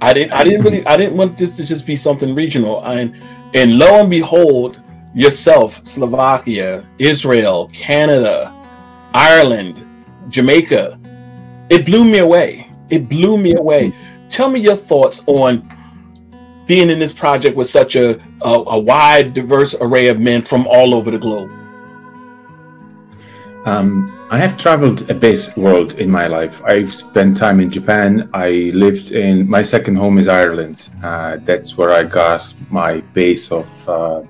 I 0.00 0.12
didn't. 0.12 0.32
I 0.32 0.44
didn't 0.44 0.62
really. 0.62 0.86
I 0.86 0.96
didn't 0.96 1.16
want 1.16 1.36
this 1.36 1.56
to 1.56 1.64
just 1.64 1.86
be 1.86 1.96
something 1.96 2.34
regional. 2.34 2.84
And 2.84 3.22
and 3.54 3.78
lo 3.78 4.00
and 4.00 4.10
behold, 4.10 4.80
yourself, 5.14 5.84
Slovakia, 5.84 6.86
Israel, 6.98 7.70
Canada, 7.72 8.54
Ireland, 9.12 9.86
Jamaica. 10.28 10.98
It 11.68 11.86
blew 11.86 12.04
me 12.04 12.18
away. 12.18 12.70
It 12.88 13.08
blew 13.08 13.38
me 13.38 13.54
away. 13.54 13.92
Tell 14.28 14.50
me 14.50 14.60
your 14.60 14.76
thoughts 14.76 15.22
on 15.26 15.68
being 16.66 16.90
in 16.90 16.98
this 16.98 17.12
project 17.12 17.56
with 17.56 17.68
such 17.68 17.96
a, 17.96 18.20
a, 18.42 18.52
a 18.66 18.78
wide, 18.78 19.34
diverse 19.34 19.74
array 19.80 20.08
of 20.08 20.20
men 20.20 20.42
from 20.42 20.66
all 20.66 20.94
over 20.94 21.10
the 21.10 21.18
globe. 21.18 21.50
Um, 23.66 24.10
I 24.30 24.38
have 24.38 24.56
traveled 24.56 25.10
a 25.10 25.14
bit 25.14 25.54
world 25.56 25.98
in 25.98 26.10
my 26.10 26.26
life. 26.26 26.62
I've 26.64 26.92
spent 26.92 27.36
time 27.36 27.60
in 27.60 27.70
Japan. 27.70 28.30
I 28.32 28.70
lived 28.74 29.10
in 29.10 29.48
my 29.48 29.60
second 29.60 29.96
home 29.96 30.18
is 30.18 30.28
Ireland. 30.28 30.88
Uh, 31.02 31.36
that's 31.44 31.76
where 31.76 31.90
I 31.92 32.04
got 32.04 32.54
my 32.70 33.00
base 33.12 33.52
of 33.52 33.88
uh, 33.88 34.22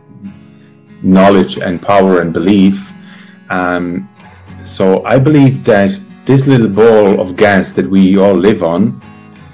knowledge 1.03 1.59
and 1.59 1.81
power 1.81 2.21
and 2.23 2.33
belief. 2.33 2.93
Um, 3.51 4.09
so 4.65 5.05
I 5.05 5.19
believe 5.19 5.65
that 5.65 6.01
this 6.25 6.47
little 6.47 6.69
ball 6.69 7.21
of 7.21 7.37
gas 7.37 7.73
that 7.73 7.89
we 7.89 8.19
all 8.19 8.35
live 8.35 8.63
on 8.65 9.01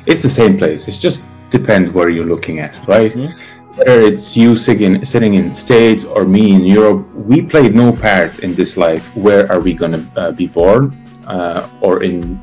is 0.07 0.23
the 0.23 0.29
same 0.29 0.57
place. 0.57 0.89
It's 0.89 1.01
just 1.01 1.23
depend 1.51 1.93
where 1.93 2.09
you're 2.09 2.27
looking 2.27 2.61
at, 2.61 2.75
right? 2.89 3.13
Mhm. 3.13 3.35
Whether 3.77 4.01
it's 4.01 4.37
you 4.37 4.57
sitting, 4.57 5.05
sitting 5.05 5.35
in 5.35 5.51
States 5.51 6.03
or 6.05 6.25
me 6.25 6.55
in 6.55 6.65
Europe, 6.65 7.07
we 7.15 7.43
played 7.43 7.75
no 7.75 7.93
part 7.93 8.39
in 8.39 8.55
this 8.55 8.77
life. 8.79 9.15
Where 9.15 9.51
are 9.53 9.61
we 9.61 9.75
going 9.75 9.93
to 9.93 10.03
uh, 10.17 10.31
be 10.33 10.47
born, 10.47 10.97
uh, 11.27 11.69
or 11.83 12.03
in 12.03 12.41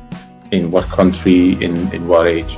in 0.52 0.70
what 0.70 0.84
country, 0.90 1.52
in 1.64 1.74
in 1.92 2.06
what 2.06 2.28
age? 2.28 2.56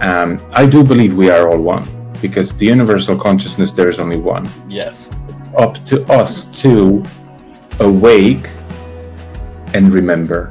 Um, 0.00 0.40
I 0.52 0.64
do 0.66 0.82
believe 0.82 1.14
we 1.14 1.28
are 1.30 1.48
all 1.50 1.60
one 1.60 1.84
because 2.22 2.56
the 2.56 2.66
universal 2.66 3.16
consciousness 3.18 3.70
there 3.70 3.90
is 3.90 3.98
only 4.00 4.16
one 4.18 4.48
Yes. 4.68 5.10
up 5.58 5.74
to 5.84 6.04
us 6.10 6.46
to 6.62 7.02
awake 7.80 8.48
and 9.74 9.92
remember. 9.92 10.50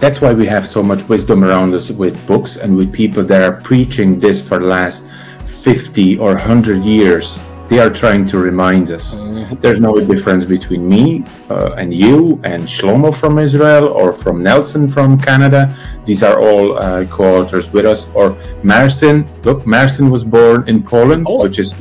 That's 0.00 0.20
why 0.22 0.32
we 0.32 0.46
have 0.46 0.66
so 0.66 0.82
much 0.82 1.06
wisdom 1.08 1.44
around 1.44 1.74
us 1.74 1.90
with 1.90 2.14
books 2.26 2.56
and 2.56 2.76
with 2.76 2.92
people 2.92 3.24
that 3.24 3.42
are 3.42 3.60
preaching 3.60 4.18
this 4.18 4.40
for 4.46 4.58
the 4.58 4.66
last 4.66 5.04
50 5.48 6.18
or 6.18 6.34
100 6.34 6.84
years. 6.84 7.38
They 7.68 7.78
are 7.80 7.90
trying 7.90 8.26
to 8.28 8.38
remind 8.38 8.90
us. 8.90 9.18
There's 9.60 9.78
no 9.80 9.92
difference 9.94 10.44
between 10.46 10.88
me 10.88 11.24
uh, 11.50 11.72
and 11.76 11.92
you 11.92 12.40
and 12.44 12.62
Shlomo 12.62 13.14
from 13.14 13.38
Israel 13.38 13.88
or 13.88 14.12
from 14.12 14.42
Nelson 14.42 14.88
from 14.88 15.18
Canada. 15.20 15.74
These 16.04 16.22
are 16.22 16.38
all 16.40 16.78
uh, 16.78 17.04
co-authors 17.06 17.70
with 17.70 17.84
us. 17.84 18.06
Or 18.14 18.36
Marcin. 18.62 19.26
Look, 19.44 19.66
Marcin 19.66 20.10
was 20.10 20.24
born 20.24 20.66
in 20.66 20.82
Poland, 20.82 21.26
Oh. 21.28 21.42
which 21.42 21.58
is 21.58 21.74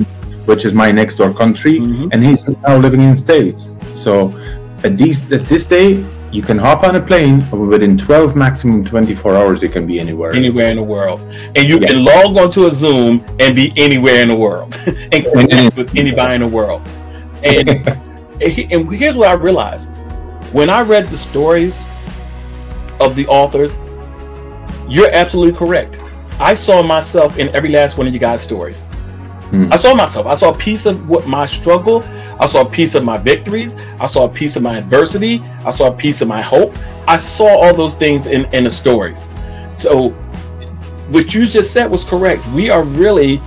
which 0.45 0.63
is 0.63 0.73
my 0.73 0.91
next 0.93 1.15
door 1.19 1.33
country, 1.33 1.75
Mhm. 1.79 2.07
and 2.13 2.23
he's 2.23 2.47
now 2.67 2.77
living 2.77 3.01
in 3.01 3.15
States. 3.17 3.71
So 3.93 4.13
at 4.85 4.93
these 4.97 5.19
at 5.37 5.43
this 5.47 5.65
day, 5.65 5.89
you 6.37 6.43
can 6.43 6.59
hop 6.59 6.83
on 6.83 6.95
a 6.95 7.01
plane 7.01 7.37
within 7.49 7.97
12 7.97 8.35
maximum 8.35 8.85
24 8.85 9.35
hours 9.35 9.63
you 9.63 9.69
can 9.69 9.87
be 9.87 9.99
anywhere. 9.99 10.31
Anywhere 10.33 10.69
in 10.69 10.75
the 10.75 10.83
world. 10.83 11.19
And 11.55 11.67
you 11.67 11.79
Yeah. 11.79 11.87
can 11.87 12.05
log 12.05 12.37
onto 12.37 12.67
a 12.67 12.71
Zoom 12.71 13.25
and 13.39 13.55
be 13.55 13.73
anywhere 13.75 14.21
in 14.21 14.27
the 14.27 14.35
world 14.35 14.75
and 14.85 15.25
connect 15.25 15.75
with 15.75 15.95
anybody 15.95 16.35
in 16.35 16.41
the 16.41 16.47
world. 16.47 16.87
And, 17.43 17.67
and 18.71 18.93
here's 18.93 19.17
what 19.17 19.29
I 19.29 19.33
realized 19.33 19.89
when 20.51 20.69
I 20.69 20.81
read 20.81 21.07
the 21.07 21.17
stories 21.17 21.83
of 22.99 23.15
the 23.15 23.25
authors, 23.25 23.79
you're 24.87 25.11
absolutely 25.11 25.57
correct. 25.57 25.97
I 26.39 26.53
saw 26.53 26.83
myself 26.83 27.39
in 27.39 27.49
every 27.55 27.69
last 27.69 27.97
one 27.97 28.05
of 28.05 28.13
you 28.13 28.19
guys' 28.19 28.43
stories. 28.43 28.85
Hmm. 29.49 29.71
I 29.71 29.77
saw 29.77 29.93
myself. 29.93 30.25
I 30.25 30.35
saw 30.35 30.51
a 30.51 30.57
piece 30.57 30.85
of 30.85 31.07
what 31.07 31.27
my 31.27 31.45
struggle. 31.45 32.03
I 32.39 32.45
saw 32.45 32.61
a 32.61 32.69
piece 32.69 32.95
of 32.95 33.03
my 33.03 33.17
victories. 33.17 33.75
I 33.99 34.05
saw 34.05 34.25
a 34.25 34.29
piece 34.29 34.55
of 34.55 34.63
my 34.63 34.77
adversity. 34.77 35.41
I 35.65 35.71
saw 35.71 35.87
a 35.87 35.95
piece 35.95 36.21
of 36.21 36.27
my 36.27 36.41
hope. 36.41 36.73
I 37.07 37.17
saw 37.17 37.47
all 37.47 37.73
those 37.73 37.95
things 37.95 38.27
in, 38.27 38.45
in 38.53 38.65
the 38.65 38.69
stories. 38.71 39.29
So 39.73 40.09
what 41.09 41.33
you 41.33 41.45
just 41.45 41.71
said 41.71 41.89
was 41.89 42.03
correct. 42.03 42.45
We 42.49 42.69
are 42.69 42.83
really 42.83 43.39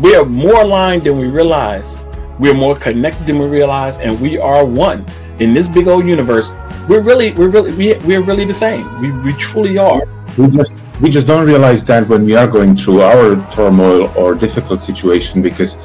we 0.00 0.14
are 0.14 0.24
more 0.24 0.62
aligned 0.62 1.02
than 1.02 1.18
we 1.18 1.26
realize. 1.26 2.00
We're 2.38 2.54
more 2.54 2.74
connected 2.74 3.26
than 3.26 3.38
we 3.38 3.46
realize, 3.46 3.98
and 3.98 4.18
we 4.18 4.38
are 4.38 4.64
one 4.64 5.04
in 5.40 5.52
this 5.52 5.68
big 5.68 5.88
old 5.88 6.06
universe. 6.06 6.52
We're 6.88 7.02
really, 7.02 7.32
we're 7.32 7.48
really, 7.48 7.72
we, 7.74 7.94
we're 8.06 8.22
really 8.22 8.46
the 8.46 8.54
same. 8.54 8.84
We, 9.00 9.12
we 9.12 9.34
truly 9.34 9.76
are. 9.76 10.00
We 10.40 10.48
just 10.56 10.78
we 11.00 11.10
just 11.10 11.26
don't 11.26 11.46
realize 11.46 11.84
that 11.84 12.08
when 12.08 12.24
we 12.24 12.34
are 12.36 12.46
going 12.46 12.74
through 12.76 13.00
our 13.02 13.36
turmoil 13.52 14.12
or 14.16 14.34
difficult 14.34 14.80
situation 14.80 15.42
because 15.42 15.76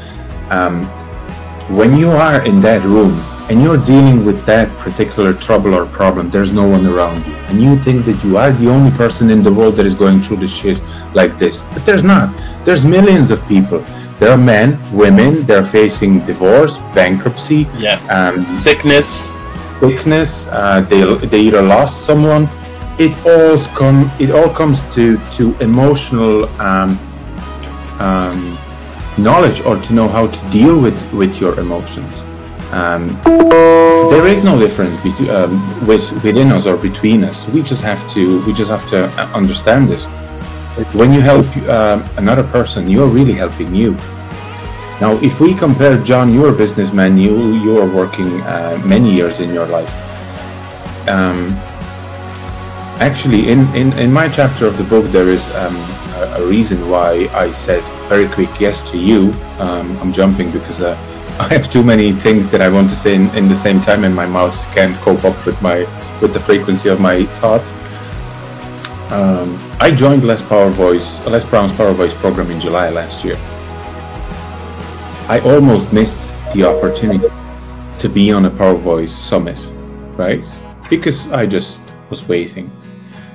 um, 0.49 0.85
when 1.79 1.95
you 1.95 2.09
are 2.09 2.45
in 2.45 2.61
that 2.61 2.81
room 2.83 3.13
and 3.49 3.61
you're 3.61 3.83
dealing 3.85 4.25
with 4.25 4.43
that 4.45 4.67
particular 4.77 5.33
trouble 5.33 5.73
or 5.75 5.85
problem 5.85 6.29
there's 6.29 6.51
no 6.51 6.67
one 6.67 6.85
around 6.85 7.25
you 7.25 7.33
and 7.49 7.61
you 7.61 7.75
think 7.79 8.05
that 8.05 8.23
you 8.23 8.37
are 8.37 8.51
the 8.51 8.69
only 8.69 8.91
person 8.97 9.29
in 9.29 9.41
the 9.43 9.51
world 9.53 9.75
that 9.75 9.85
is 9.85 9.95
going 9.95 10.19
through 10.21 10.37
the 10.37 10.47
shit 10.47 10.79
like 11.13 11.37
this 11.37 11.61
but 11.73 11.85
there's 11.85 12.03
not 12.03 12.27
there's 12.65 12.85
millions 12.85 13.31
of 13.31 13.45
people 13.47 13.79
there 14.19 14.31
are 14.31 14.37
men 14.37 14.77
women 14.93 15.43
they're 15.45 15.63
facing 15.65 16.23
divorce 16.25 16.77
bankruptcy 16.93 17.67
Yes. 17.77 18.01
um, 18.09 18.55
Sickness. 18.55 19.33
sickness 19.79 20.47
uh, 20.47 20.81
they, 20.81 21.01
they 21.27 21.41
either 21.41 21.61
lost 21.61 22.05
someone 22.05 22.47
it 22.97 23.13
all 23.25 23.57
come 23.75 24.09
it 24.19 24.31
all 24.31 24.49
comes 24.49 24.81
to 24.95 25.17
to 25.31 25.53
emotional 25.59 26.45
um, 26.61 26.97
um, 27.99 28.57
knowledge 29.17 29.61
or 29.61 29.77
to 29.77 29.93
know 29.93 30.07
how 30.07 30.27
to 30.27 30.49
deal 30.49 30.79
with 30.79 30.99
with 31.13 31.39
your 31.41 31.59
emotions. 31.59 32.21
Um, 32.71 33.07
there 34.09 34.27
is 34.27 34.43
no 34.43 34.57
difference 34.57 34.95
between 35.03 35.29
um, 35.29 35.87
with, 35.87 36.11
within 36.23 36.51
us 36.51 36.65
or 36.65 36.77
between 36.77 37.23
us. 37.23 37.47
We 37.49 37.61
just 37.61 37.83
have 37.83 38.07
to 38.09 38.43
we 38.45 38.53
just 38.53 38.71
have 38.71 38.87
to 38.89 39.07
uh, 39.07 39.31
understand 39.33 39.91
it. 39.91 40.01
When 40.93 41.13
you 41.13 41.21
help 41.21 41.45
um, 41.67 42.03
another 42.17 42.43
person 42.43 42.87
you're 42.89 43.07
really 43.07 43.33
helping 43.33 43.73
you. 43.75 43.93
Now 45.01 45.19
if 45.21 45.41
we 45.41 45.53
compare 45.53 46.01
john 46.01 46.33
you're 46.33 46.49
a 46.49 46.57
businessman 46.57 47.17
you 47.17 47.55
you 47.55 47.77
are 47.77 47.89
working 47.89 48.41
uh, 48.41 48.81
many 48.85 49.13
years 49.13 49.41
in 49.41 49.53
your 49.53 49.67
life. 49.67 49.93
Um, 51.09 51.59
actually 52.99 53.49
in, 53.49 53.73
in, 53.75 53.91
in 53.93 54.11
my 54.11 54.29
chapter 54.29 54.65
of 54.65 54.77
the 54.77 54.83
book 54.83 55.05
there 55.07 55.27
is 55.27 55.49
um, 55.55 55.75
a, 55.75 56.35
a 56.39 56.47
reason 56.47 56.89
why 56.89 57.27
i 57.33 57.51
said 57.51 57.83
very 58.07 58.27
quick 58.29 58.49
yes 58.59 58.89
to 58.89 58.97
you. 58.97 59.33
Um, 59.59 59.97
i'm 59.97 60.13
jumping 60.13 60.49
because 60.49 60.79
uh, 60.79 60.95
i 61.39 61.53
have 61.53 61.69
too 61.69 61.83
many 61.83 62.13
things 62.13 62.49
that 62.51 62.61
i 62.61 62.69
want 62.69 62.89
to 62.89 62.95
say 62.95 63.13
in, 63.13 63.29
in 63.35 63.49
the 63.49 63.55
same 63.55 63.81
time 63.81 64.05
and 64.05 64.15
my 64.15 64.25
mouth 64.25 64.55
can't 64.73 64.95
cope 65.01 65.25
up 65.25 65.45
with 65.45 65.61
my 65.61 65.79
with 66.21 66.33
the 66.33 66.39
frequency 66.39 66.87
of 66.87 67.01
my 67.01 67.25
thoughts. 67.41 67.73
Um, 69.11 69.59
i 69.81 69.91
joined 69.91 70.23
les 70.23 70.41
power 70.41 70.69
voice 70.69 71.19
les 71.27 71.43
brown's 71.43 71.75
power 71.75 71.91
voice 71.91 72.13
program 72.13 72.49
in 72.49 72.61
july 72.61 72.89
last 72.89 73.25
year. 73.25 73.35
I 75.27 75.41
almost 75.43 75.91
missed 75.91 76.31
the 76.53 76.63
opportunity 76.63 77.27
to 77.99 78.09
be 78.09 78.31
on 78.31 78.45
a 78.45 78.49
power 78.49 78.75
voice 78.75 79.11
summit 79.11 79.59
right? 80.15 80.41
Because 80.89 81.29
i 81.31 81.45
just 81.45 81.81
was 82.09 82.25
waiting 82.27 82.71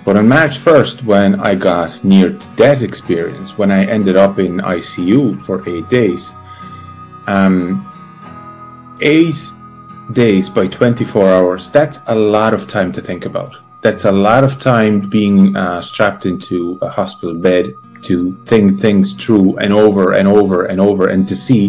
But 0.05 0.17
on 0.17 0.29
March 0.29 0.59
1st, 0.59 1.05
when 1.05 1.41
I 1.41 1.55
got 1.55 2.03
near 2.03 2.31
to 2.31 2.47
death 2.57 2.83
experience, 2.83 3.59
when 3.59 3.71
I 3.71 3.85
ended 3.85 4.17
up 4.17 4.39
in 4.39 4.59
ICU 4.59 5.41
for 5.43 5.69
eight 5.69 5.89
days, 5.89 6.35
um, 7.27 7.87
eight 9.01 9.37
days 10.13 10.49
by 10.49 10.67
24 10.67 11.29
hours, 11.29 11.69
that's 11.69 12.01
a 12.09 12.15
lot 12.15 12.55
of 12.55 12.67
time 12.67 12.93
to 12.93 13.01
think 13.01 13.27
about. 13.27 13.57
That's 13.83 14.05
a 14.05 14.13
lot 14.13 14.43
of 14.43 14.61
time 14.61 15.01
being 15.01 15.57
uh, 15.57 15.81
strapped 15.81 16.27
into 16.27 16.79
a 16.83 16.89
hospital 16.89 17.35
bed 17.35 17.75
to 18.03 18.35
think 18.47 18.81
things 18.81 19.13
through 19.13 19.59
and 19.59 19.73
over 19.73 20.15
and 20.15 20.27
over 20.27 20.65
and 20.65 20.81
over 20.81 21.09
and 21.09 21.29
to 21.29 21.37
see 21.37 21.69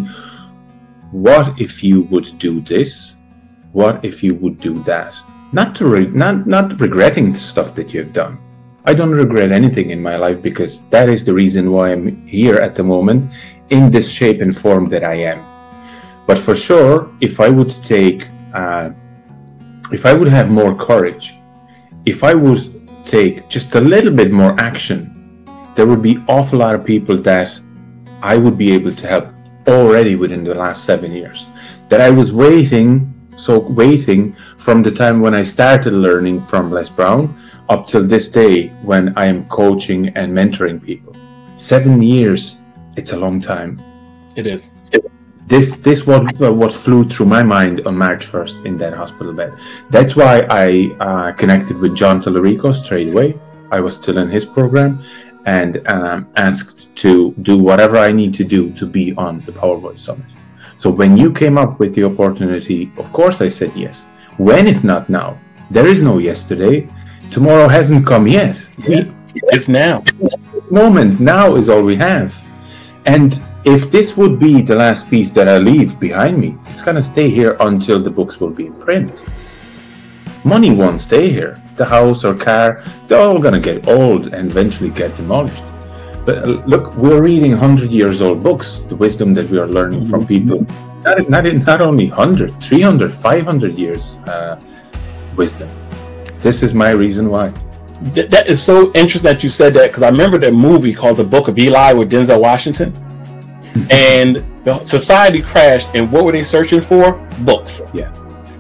what 1.12 1.60
if 1.60 1.84
you 1.84 2.04
would 2.04 2.40
do 2.40 2.62
this? 2.62 3.16
What 3.74 4.04
if 4.04 4.24
you 4.24 4.36
would 4.36 4.60
do 4.60 4.82
that? 4.84 5.14
Not 5.54 5.76
to 5.76 5.86
re- 5.86 6.08
not 6.08 6.48
not 6.48 6.80
regretting 6.80 7.32
the 7.32 7.38
stuff 7.40 7.76
that 7.76 7.94
you've 7.94 8.14
done. 8.14 8.40
I 8.86 8.94
don't 8.94 9.12
regret 9.12 9.52
anything 9.52 9.92
in 9.92 10.02
my 10.02 10.16
life 10.16 10.42
because 10.42 10.88
that 10.90 11.10
is 11.10 11.24
the 11.24 11.34
reason 11.34 11.72
why 11.72 11.92
I'm 11.92 12.26
here 12.26 12.56
at 12.56 12.76
the 12.76 12.84
moment 12.84 13.34
in 13.70 13.92
this 13.92 14.12
shape 14.12 14.42
and 14.42 14.58
form 14.58 14.90
that 14.90 15.04
I 15.04 15.16
am. 15.16 15.46
But 16.26 16.40
for 16.40 16.56
sure, 16.56 17.12
if 17.20 17.40
I 17.40 17.50
would 17.50 17.70
take, 17.84 18.28
uh, 18.54 18.90
if 19.92 20.06
I 20.06 20.14
would 20.14 20.30
have 20.30 20.50
more 20.50 20.74
courage, 20.74 21.36
if 22.06 22.24
I 22.24 22.34
would 22.34 22.90
take 23.06 23.50
just 23.50 23.76
a 23.76 23.82
little 23.82 24.14
bit 24.14 24.32
more 24.32 24.60
action, 24.60 25.46
there 25.76 25.86
would 25.86 26.02
be 26.02 26.24
awful 26.28 26.60
lot 26.60 26.76
of 26.76 26.86
people 26.86 27.18
that 27.18 27.60
I 28.24 28.38
would 28.38 28.58
be 28.58 28.72
able 28.72 28.92
to 28.92 29.08
help 29.08 29.28
already 29.68 30.16
within 30.16 30.44
the 30.44 30.56
last 30.56 30.86
seven 30.86 31.12
years. 31.12 31.48
That 31.90 32.02
I 32.02 32.10
was 32.10 32.32
waiting, 32.32 33.14
so 33.42 33.60
waiting 33.60 34.34
from 34.58 34.84
the 34.84 34.92
time 34.92 35.20
when 35.20 35.34
I 35.34 35.42
started 35.42 35.94
learning 35.94 36.42
from 36.42 36.72
Les 36.72 36.90
Brown 36.90 37.36
up 37.70 37.88
till 37.88 38.04
this 38.04 38.30
day 38.30 38.68
when 38.84 39.18
I 39.18 39.26
am 39.26 39.48
coaching 39.48 40.10
and 40.10 40.32
mentoring 40.32 40.84
people. 40.84 41.16
Seven 41.56 42.02
years, 42.02 42.58
it's 42.98 43.14
a 43.14 43.18
long 43.18 43.42
time. 43.42 43.82
It 44.36 44.46
is. 44.46 44.74
This 45.48 45.80
this 45.80 46.08
what 46.08 46.42
uh, 46.42 46.54
what 46.54 46.72
flew 46.72 47.04
through 47.04 47.26
my 47.26 47.44
mind 47.44 47.86
on 47.86 47.98
March 47.98 48.24
first 48.26 48.58
in 48.64 48.78
that 48.78 48.94
hospital 48.94 49.34
bed. 49.34 49.52
That's 49.90 50.16
why 50.16 50.46
I 50.50 50.96
uh, 51.00 51.32
connected 51.34 51.78
with 51.78 51.94
Jon 51.94 52.22
Talarico 52.22 52.74
straight 52.74 53.10
away. 53.10 53.38
I 53.72 53.80
was 53.82 53.98
still 53.98 54.18
in 54.18 54.30
his 54.30 54.46
program, 54.46 55.04
and 55.46 55.86
um, 55.88 56.30
asked 56.38 56.96
to 56.98 57.34
do 57.42 57.58
whatever 57.58 57.98
I 57.98 58.12
need 58.14 58.34
to 58.36 58.46
do 58.46 58.72
to 58.80 58.86
be 58.86 59.14
on 59.16 59.42
the 59.42 59.52
Power 59.52 59.78
Voice 59.78 60.00
Summit. 60.00 60.32
So 60.82 60.90
when 60.90 61.16
you 61.16 61.32
came 61.32 61.60
up 61.60 61.78
with 61.78 61.94
the 61.94 62.06
opportunity, 62.06 62.92
of 62.98 63.14
course 63.14 63.40
I 63.40 63.50
said 63.50 63.72
yes. 63.76 64.08
When 64.38 64.66
if 64.66 64.84
not 64.84 65.10
now? 65.10 65.38
There 65.70 65.86
is 65.86 66.02
no 66.02 66.18
yesterday. 66.18 66.90
Tomorrow 67.30 67.68
hasn't 67.68 68.08
come 68.08 68.26
yet. 68.26 68.66
We, 68.88 69.14
it's 69.54 69.70
now. 69.70 70.04
This 70.18 70.36
moment 70.72 71.20
now 71.20 71.56
is 71.56 71.70
all 71.70 71.84
we 71.84 71.96
have. 71.98 72.34
And 73.06 73.40
if 73.64 73.92
this 73.92 74.18
would 74.18 74.40
be 74.40 74.64
the 74.64 74.74
last 74.74 75.08
piece 75.08 75.32
that 75.34 75.48
I 75.48 75.60
leave 75.60 76.00
behind 76.00 76.40
me, 76.40 76.58
it's 76.66 76.82
going 76.82 76.98
to 76.98 77.04
stay 77.04 77.30
here 77.30 77.58
until 77.60 78.02
the 78.02 78.10
books 78.10 78.40
will 78.40 78.50
be 78.50 78.66
in 78.66 78.74
print. 78.74 79.14
Money 80.44 80.72
won't 80.72 81.00
stay 81.00 81.30
here. 81.30 81.62
The 81.76 81.86
house 81.86 82.26
or 82.26 82.34
car, 82.34 82.82
it's 83.04 83.12
all 83.12 83.38
going 83.38 83.54
to 83.54 83.60
get 83.60 83.88
old 83.88 84.34
and 84.34 84.50
eventually 84.50 84.90
get 84.90 85.16
demolished. 85.16 85.64
But 86.26 86.68
look, 86.68 86.94
we're 86.96 87.22
reading 87.22 87.52
100 87.52 87.92
years 87.92 88.22
old 88.22 88.44
books, 88.44 88.84
the 88.88 88.96
wisdom 88.96 89.34
that 89.34 89.50
we 89.50 89.58
are 89.58 89.68
learning 89.68 90.06
from 90.06 90.26
people. 90.28 90.66
Not, 91.04 91.30
not, 91.30 91.46
not 91.46 91.82
only 91.82 92.10
100, 92.10 92.62
300, 92.62 93.12
500 93.12 93.78
years 93.78 94.18
uh, 94.28 94.60
wisdom. 95.36 95.70
This 96.42 96.62
is 96.62 96.74
my 96.74 96.92
reason 96.92 97.30
why. 97.30 97.52
Th- 98.14 98.30
that 98.30 98.48
is 98.48 98.62
so 98.62 98.92
interesting 98.94 99.32
that 99.32 99.44
you 99.44 99.50
said 99.50 99.74
that 99.74 99.88
because 99.88 100.04
I 100.04 100.10
remember 100.10 100.38
that 100.40 100.54
movie 100.54 100.94
called 100.94 101.18
The 101.18 101.24
Book 101.24 101.48
of 101.48 101.58
Eli 101.58 101.94
with 101.94 102.12
Denzel 102.12 102.40
Washington. 102.40 102.94
and 103.90 104.44
the 104.66 104.84
society 104.84 105.42
crashed, 105.42 105.90
and 105.96 106.12
what 106.12 106.26
were 106.26 106.32
they 106.34 106.44
searching 106.44 106.82
for? 106.82 107.14
Books. 107.42 107.82
Yeah. 107.94 108.12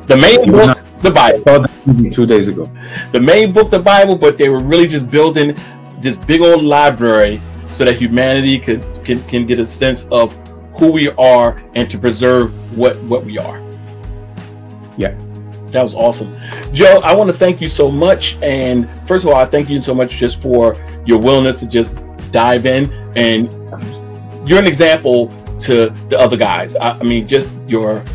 The 0.07 0.17
main 0.17 0.43
You 0.45 0.51
book, 0.51 0.65
not- 0.67 1.01
the 1.01 1.11
Bible. 1.11 1.39
I 1.39 1.43
saw 1.43 1.59
that 1.59 1.87
movie 1.87 2.09
two 2.09 2.25
days 2.25 2.47
ago. 2.47 2.65
the 3.11 3.19
main 3.19 3.51
book, 3.51 3.69
the 3.69 3.79
Bible, 3.79 4.15
but 4.15 4.37
they 4.37 4.49
were 4.49 4.59
really 4.59 4.87
just 4.87 5.09
building 5.11 5.55
this 5.99 6.17
big 6.17 6.41
old 6.41 6.63
library 6.63 7.41
so 7.81 7.85
that 7.85 7.97
humanity 7.97 8.59
could 8.59 8.83
can, 9.03 9.23
can 9.23 9.47
get 9.47 9.57
a 9.57 9.65
sense 9.65 10.07
of 10.11 10.35
who 10.75 10.91
we 10.91 11.09
are 11.13 11.59
and 11.73 11.89
to 11.89 11.97
preserve 11.97 12.77
what 12.77 12.95
what 13.05 13.25
we 13.25 13.39
are. 13.39 13.59
Yeah. 14.97 15.17
That 15.71 15.81
was 15.81 15.95
awesome. 15.95 16.31
Joe, 16.73 17.01
I 17.03 17.15
want 17.15 17.31
to 17.31 17.35
thank 17.35 17.59
you 17.59 17.67
so 17.67 17.89
much. 17.89 18.37
And 18.43 18.87
first 19.07 19.23
of 19.23 19.31
all, 19.31 19.35
I 19.35 19.45
thank 19.45 19.67
you 19.67 19.81
so 19.81 19.95
much 19.95 20.11
just 20.11 20.43
for 20.43 20.75
your 21.07 21.17
willingness 21.17 21.59
to 21.61 21.67
just 21.67 21.99
dive 22.31 22.67
in. 22.67 22.93
And 23.15 23.51
you're 24.47 24.59
an 24.59 24.67
example 24.67 25.29
to 25.61 25.89
the 26.09 26.19
other 26.19 26.37
guys. 26.37 26.75
I, 26.75 26.99
I 26.99 27.01
mean, 27.01 27.27
just 27.27 27.51
your 27.65 28.05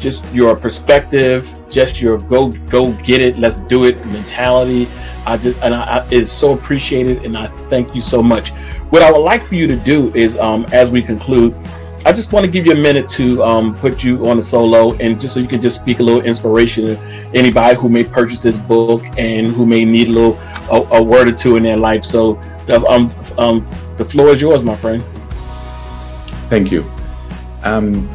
just 0.00 0.24
your 0.34 0.56
perspective, 0.56 1.54
just 1.68 2.00
your 2.00 2.18
go 2.18 2.48
go 2.68 2.92
get 2.94 3.20
it, 3.20 3.38
let's 3.38 3.58
do 3.58 3.84
it 3.84 4.04
mentality. 4.06 4.88
I 5.26 5.36
just 5.36 5.60
and 5.62 5.74
I, 5.74 5.98
I 5.98 6.08
it's 6.10 6.32
so 6.32 6.54
appreciated, 6.54 7.24
and 7.24 7.36
I 7.36 7.46
thank 7.68 7.94
you 7.94 8.00
so 8.00 8.22
much. 8.22 8.50
What 8.88 9.02
I 9.02 9.12
would 9.12 9.18
like 9.18 9.44
for 9.44 9.54
you 9.54 9.66
to 9.68 9.76
do 9.76 10.12
is, 10.14 10.36
um, 10.38 10.66
as 10.72 10.90
we 10.90 11.02
conclude, 11.02 11.54
I 12.06 12.12
just 12.12 12.32
want 12.32 12.46
to 12.46 12.50
give 12.50 12.64
you 12.64 12.72
a 12.72 12.76
minute 12.76 13.08
to 13.10 13.44
um, 13.44 13.74
put 13.74 14.02
you 14.02 14.26
on 14.26 14.38
a 14.38 14.42
solo, 14.42 14.94
and 14.94 15.20
just 15.20 15.34
so 15.34 15.40
you 15.40 15.46
can 15.46 15.60
just 15.60 15.78
speak 15.80 16.00
a 16.00 16.02
little 16.02 16.22
inspiration 16.22 16.86
to 16.86 16.96
anybody 17.34 17.78
who 17.78 17.90
may 17.90 18.02
purchase 18.02 18.40
this 18.40 18.56
book 18.56 19.04
and 19.18 19.48
who 19.48 19.66
may 19.66 19.84
need 19.84 20.08
a 20.08 20.12
little 20.12 20.38
a, 20.70 20.98
a 20.98 21.02
word 21.02 21.28
or 21.28 21.32
two 21.32 21.56
in 21.56 21.62
their 21.62 21.76
life. 21.76 22.04
So, 22.04 22.40
um, 22.88 23.14
um, 23.36 23.70
the 23.98 24.04
floor 24.04 24.28
is 24.28 24.40
yours, 24.40 24.62
my 24.62 24.76
friend. 24.76 25.04
Thank 26.48 26.72
you. 26.72 26.90
Um, 27.62 28.08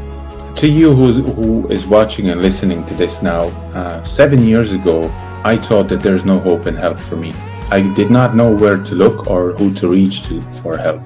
to 0.55 0.67
you 0.69 0.95
who's, 0.95 1.17
who 1.17 1.67
is 1.67 1.85
watching 1.85 2.29
and 2.29 2.41
listening 2.41 2.85
to 2.85 2.93
this 2.93 3.21
now, 3.21 3.47
uh, 3.73 4.01
seven 4.03 4.43
years 4.43 4.73
ago, 4.73 5.11
I 5.43 5.57
thought 5.57 5.89
that 5.89 6.01
there's 6.01 6.23
no 6.23 6.39
hope 6.39 6.65
and 6.65 6.77
help 6.77 6.97
for 6.97 7.17
me. 7.17 7.33
I 7.71 7.81
did 7.93 8.09
not 8.09 8.35
know 8.35 8.55
where 8.55 8.77
to 8.77 8.95
look 8.95 9.27
or 9.27 9.51
who 9.53 9.73
to 9.75 9.89
reach 9.89 10.23
to 10.27 10.41
for 10.63 10.77
help. 10.77 11.01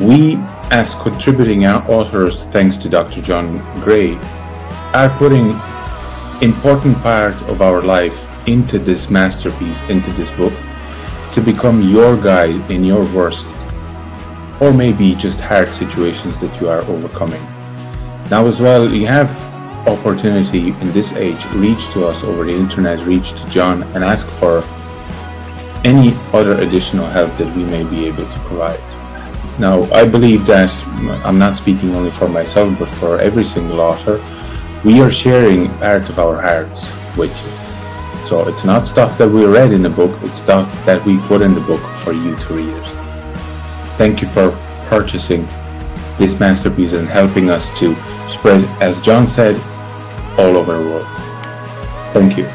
We, 0.00 0.36
as 0.70 0.96
contributing 0.96 1.64
authors, 1.64 2.44
thanks 2.46 2.76
to 2.78 2.88
Dr. 2.88 3.22
John 3.22 3.58
Gray, 3.80 4.16
are 4.94 5.10
putting 5.18 5.50
important 6.42 6.96
part 6.98 7.40
of 7.42 7.62
our 7.62 7.82
life 7.82 8.26
into 8.48 8.78
this 8.78 9.08
masterpiece, 9.08 9.80
into 9.82 10.12
this 10.12 10.30
book, 10.32 10.52
to 11.32 11.40
become 11.40 11.82
your 11.82 12.16
guide 12.16 12.68
in 12.70 12.84
your 12.84 13.04
worst 13.14 13.46
or 14.60 14.72
maybe 14.72 15.14
just 15.14 15.40
hard 15.40 15.68
situations 15.68 16.36
that 16.38 16.60
you 16.60 16.68
are 16.68 16.82
overcoming. 16.82 17.53
Now, 18.30 18.46
as 18.46 18.60
well, 18.60 18.92
you 18.92 19.06
have 19.06 19.30
opportunity 19.86 20.68
in 20.68 20.92
this 20.92 21.12
age. 21.12 21.44
Reach 21.52 21.90
to 21.90 22.06
us 22.06 22.24
over 22.24 22.44
the 22.44 22.54
internet, 22.54 23.06
reach 23.06 23.32
to 23.40 23.48
John, 23.50 23.82
and 23.94 24.02
ask 24.02 24.28
for 24.28 24.64
any 25.84 26.14
other 26.32 26.60
additional 26.62 27.06
help 27.06 27.36
that 27.36 27.54
we 27.54 27.64
may 27.64 27.84
be 27.84 28.06
able 28.06 28.26
to 28.26 28.38
provide. 28.40 28.80
Now, 29.58 29.84
I 29.92 30.06
believe 30.06 30.46
that 30.46 30.72
I'm 31.24 31.38
not 31.38 31.56
speaking 31.56 31.94
only 31.94 32.10
for 32.10 32.28
myself, 32.28 32.78
but 32.78 32.88
for 32.88 33.20
every 33.20 33.44
single 33.44 33.80
author. 33.80 34.24
We 34.84 35.00
are 35.00 35.10
sharing 35.10 35.68
part 35.78 36.08
of 36.08 36.18
our 36.18 36.40
hearts 36.40 36.90
with 37.16 37.30
you. 37.30 38.26
So 38.26 38.48
it's 38.48 38.64
not 38.64 38.86
stuff 38.86 39.18
that 39.18 39.28
we 39.28 39.44
read 39.44 39.72
in 39.72 39.82
the 39.82 39.90
book, 39.90 40.18
it's 40.22 40.38
stuff 40.38 40.84
that 40.86 41.04
we 41.04 41.18
put 41.28 41.42
in 41.42 41.54
the 41.54 41.60
book 41.60 41.82
for 41.96 42.12
you 42.12 42.34
to 42.36 42.54
read. 42.54 42.82
Thank 43.98 44.22
you 44.22 44.28
for 44.28 44.50
purchasing 44.86 45.46
this 46.18 46.38
masterpiece 46.38 46.92
and 46.92 47.08
helping 47.08 47.50
us 47.50 47.76
to 47.78 47.94
spread, 48.28 48.64
as 48.80 49.00
John 49.00 49.26
said, 49.26 49.56
all 50.38 50.56
over 50.56 50.74
the 50.74 50.82
world. 50.82 51.06
Thank 52.12 52.38
you. 52.38 52.48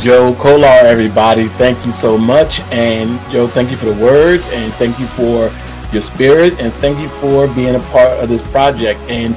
Joe 0.00 0.34
Kolar, 0.34 0.86
everybody, 0.86 1.48
thank 1.48 1.84
you 1.84 1.92
so 1.92 2.16
much. 2.16 2.60
And 2.72 3.20
Joe, 3.30 3.46
thank 3.46 3.70
you 3.70 3.76
for 3.76 3.86
the 3.86 3.94
words 3.94 4.48
and 4.48 4.72
thank 4.74 4.98
you 4.98 5.06
for 5.06 5.52
your 5.92 6.02
spirit 6.02 6.58
and 6.58 6.72
thank 6.74 6.98
you 6.98 7.08
for 7.20 7.46
being 7.54 7.74
a 7.74 7.80
part 7.80 8.18
of 8.18 8.28
this 8.28 8.42
project. 8.48 8.98
And 9.02 9.34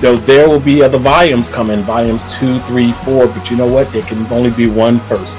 though 0.00 0.16
there 0.16 0.48
will 0.48 0.60
be 0.60 0.82
other 0.82 0.98
volumes 0.98 1.48
coming, 1.48 1.82
volumes 1.82 2.22
two, 2.34 2.58
three, 2.60 2.92
four, 2.92 3.28
but 3.28 3.48
you 3.50 3.56
know 3.56 3.72
what? 3.72 3.92
There 3.92 4.02
can 4.02 4.26
only 4.32 4.50
be 4.50 4.66
one 4.66 4.98
first. 5.00 5.38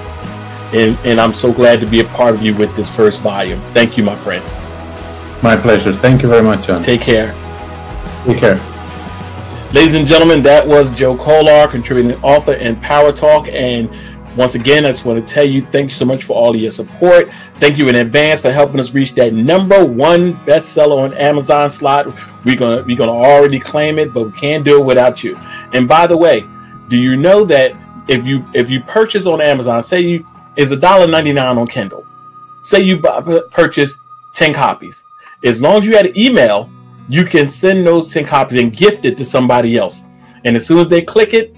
And, 0.73 0.97
and 1.05 1.19
I'm 1.19 1.34
so 1.34 1.51
glad 1.51 1.79
to 1.81 1.86
be 1.86 1.99
a 1.99 2.05
part 2.05 2.34
of 2.34 2.41
you 2.41 2.55
with 2.55 2.75
this 2.75 2.93
first 2.93 3.19
volume. 3.19 3.62
Thank 3.73 3.97
you, 3.97 4.03
my 4.03 4.15
friend. 4.15 4.43
My 5.45 5.55
pleasure. 5.55 5.93
Thank 5.93 6.23
you 6.23 6.27
very 6.27 6.41
much, 6.41 6.65
John. 6.65 6.81
Take 6.81 7.01
care. 7.01 7.27
Take 8.25 8.39
care. 8.39 8.55
Ladies 9.73 9.93
and 9.93 10.08
gentlemen, 10.08 10.41
that 10.41 10.65
was 10.65 10.97
Joe 10.97 11.15
Kolar, 11.15 11.67
contributing 11.67 12.19
author 12.23 12.53
in 12.53 12.75
Power 12.77 13.12
Talk. 13.12 13.47
And 13.49 13.88
once 14.36 14.55
again, 14.55 14.86
I 14.86 14.89
just 14.89 15.05
want 15.05 15.23
to 15.23 15.34
tell 15.34 15.47
you 15.47 15.62
thank 15.62 15.91
you 15.91 15.95
so 15.95 16.03
much 16.03 16.23
for 16.23 16.36
all 16.36 16.55
of 16.55 16.60
your 16.60 16.71
support. 16.71 17.29
Thank 17.58 17.77
you 17.77 17.88
in 17.89 17.95
advance 17.97 18.41
for 18.41 18.51
helping 18.51 18.79
us 18.79 18.95
reach 18.95 19.13
that 19.13 19.34
number 19.34 19.86
one 19.86 20.34
bestseller 20.47 21.03
on 21.03 21.13
Amazon 21.13 21.69
slot. 21.69 22.08
We're 22.43 22.55
gonna 22.55 22.81
we're 22.81 22.97
gonna 22.97 23.12
already 23.12 23.60
claim 23.60 23.99
it, 23.99 24.15
but 24.15 24.23
we 24.23 24.31
can't 24.31 24.65
do 24.65 24.81
it 24.81 24.84
without 24.84 25.23
you. 25.23 25.38
And 25.73 25.88
by 25.88 26.08
the 26.08 26.17
way, 26.17 26.43
do 26.88 26.97
you 26.97 27.17
know 27.17 27.45
that 27.45 27.75
if 28.08 28.25
you 28.25 28.43
if 28.55 28.71
you 28.71 28.81
purchase 28.81 29.27
on 29.27 29.41
Amazon, 29.41 29.84
say 29.84 30.01
you 30.01 30.25
is 30.55 30.71
$1.99 30.71 31.55
on 31.55 31.67
Kindle. 31.67 32.03
Say 32.63 32.81
you 32.81 32.97
buy, 32.97 33.21
purchase 33.51 33.99
10 34.34 34.51
copies. 34.51 35.03
As 35.43 35.62
long 35.62 35.78
as 35.78 35.86
you 35.86 35.95
had 35.95 36.08
an 36.08 36.17
email, 36.17 36.69
you 37.10 37.26
can 37.26 37.48
send 37.48 37.86
those 37.86 38.12
10 38.12 38.26
copies 38.26 38.60
and 38.60 38.76
gift 38.76 39.06
it 39.06 39.17
to 39.17 39.26
somebody 39.26 39.78
else. 39.78 40.04
And 40.43 40.56
as 40.56 40.65
soon 40.65 40.80
as 40.80 40.88
they 40.88 41.02
click 41.02 41.34
it, 41.34 41.56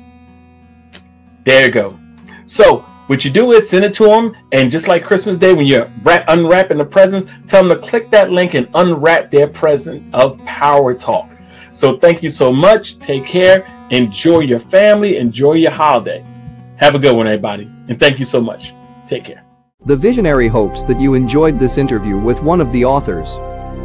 there 1.45 1.65
you 1.65 1.71
go. 1.71 1.97
So 2.45 2.79
what 3.07 3.23
you 3.23 3.31
do 3.31 3.53
is 3.53 3.69
send 3.69 3.85
it 3.85 3.93
to 3.95 4.05
them, 4.05 4.35
and 4.51 4.69
just 4.69 4.87
like 4.87 5.05
Christmas 5.05 5.37
Day, 5.37 5.53
when 5.53 5.65
you're 5.65 5.89
unwrapping 6.05 6.77
the 6.77 6.85
presents, 6.85 7.29
tell 7.47 7.63
them 7.63 7.79
to 7.79 7.87
click 7.87 8.09
that 8.11 8.31
link 8.31 8.53
and 8.53 8.67
unwrap 8.73 9.31
their 9.31 9.47
present 9.47 10.13
of 10.13 10.37
Power 10.45 10.93
Talk. 10.93 11.31
So 11.71 11.97
thank 11.97 12.21
you 12.23 12.29
so 12.29 12.51
much. 12.51 12.99
Take 12.99 13.25
care. 13.25 13.65
Enjoy 13.91 14.39
your 14.39 14.59
family. 14.59 15.17
Enjoy 15.17 15.53
your 15.53 15.71
holiday. 15.71 16.25
Have 16.77 16.95
a 16.95 16.99
good 16.99 17.15
one, 17.15 17.27
everybody. 17.27 17.71
And 17.87 17.97
thank 17.97 18.19
you 18.19 18.25
so 18.25 18.41
much. 18.41 18.73
Take 19.05 19.23
care. 19.23 19.43
The 19.85 19.95
visionary 19.95 20.49
hopes 20.49 20.83
that 20.83 20.99
you 20.99 21.13
enjoyed 21.13 21.59
this 21.59 21.77
interview 21.77 22.17
with 22.17 22.41
one 22.41 22.59
of 22.59 22.71
the 22.73 22.83
authors. 22.83 23.29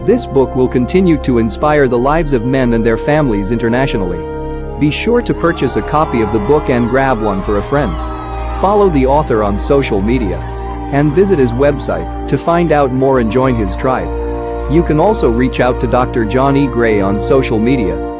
This 0.04 0.26
book 0.26 0.56
will 0.56 0.66
continue 0.66 1.16
to 1.22 1.38
inspire 1.38 1.86
the 1.86 1.96
lives 1.96 2.32
of 2.32 2.44
men 2.44 2.72
and 2.72 2.84
their 2.84 2.96
families 2.96 3.52
internationally. 3.52 4.18
Be 4.80 4.90
sure 4.90 5.22
to 5.22 5.32
purchase 5.32 5.76
a 5.76 5.82
copy 5.82 6.22
of 6.22 6.32
the 6.32 6.40
book 6.40 6.70
and 6.70 6.90
grab 6.90 7.22
one 7.22 7.40
for 7.40 7.58
a 7.58 7.62
friend. 7.62 7.92
Follow 8.60 8.90
the 8.90 9.06
author 9.06 9.44
on 9.44 9.56
social 9.56 10.00
media 10.02 10.38
and 10.92 11.12
visit 11.12 11.38
his 11.38 11.52
website 11.52 12.28
to 12.28 12.36
find 12.36 12.72
out 12.72 12.92
more 12.92 13.20
and 13.20 13.30
join 13.30 13.54
his 13.54 13.76
tribe. 13.76 14.72
You 14.72 14.82
can 14.82 14.98
also 14.98 15.30
reach 15.30 15.60
out 15.60 15.80
to 15.82 15.86
Dr. 15.86 16.24
John 16.24 16.56
E. 16.56 16.66
Gray 16.66 17.00
on 17.00 17.16
social 17.16 17.60
media 17.60 18.11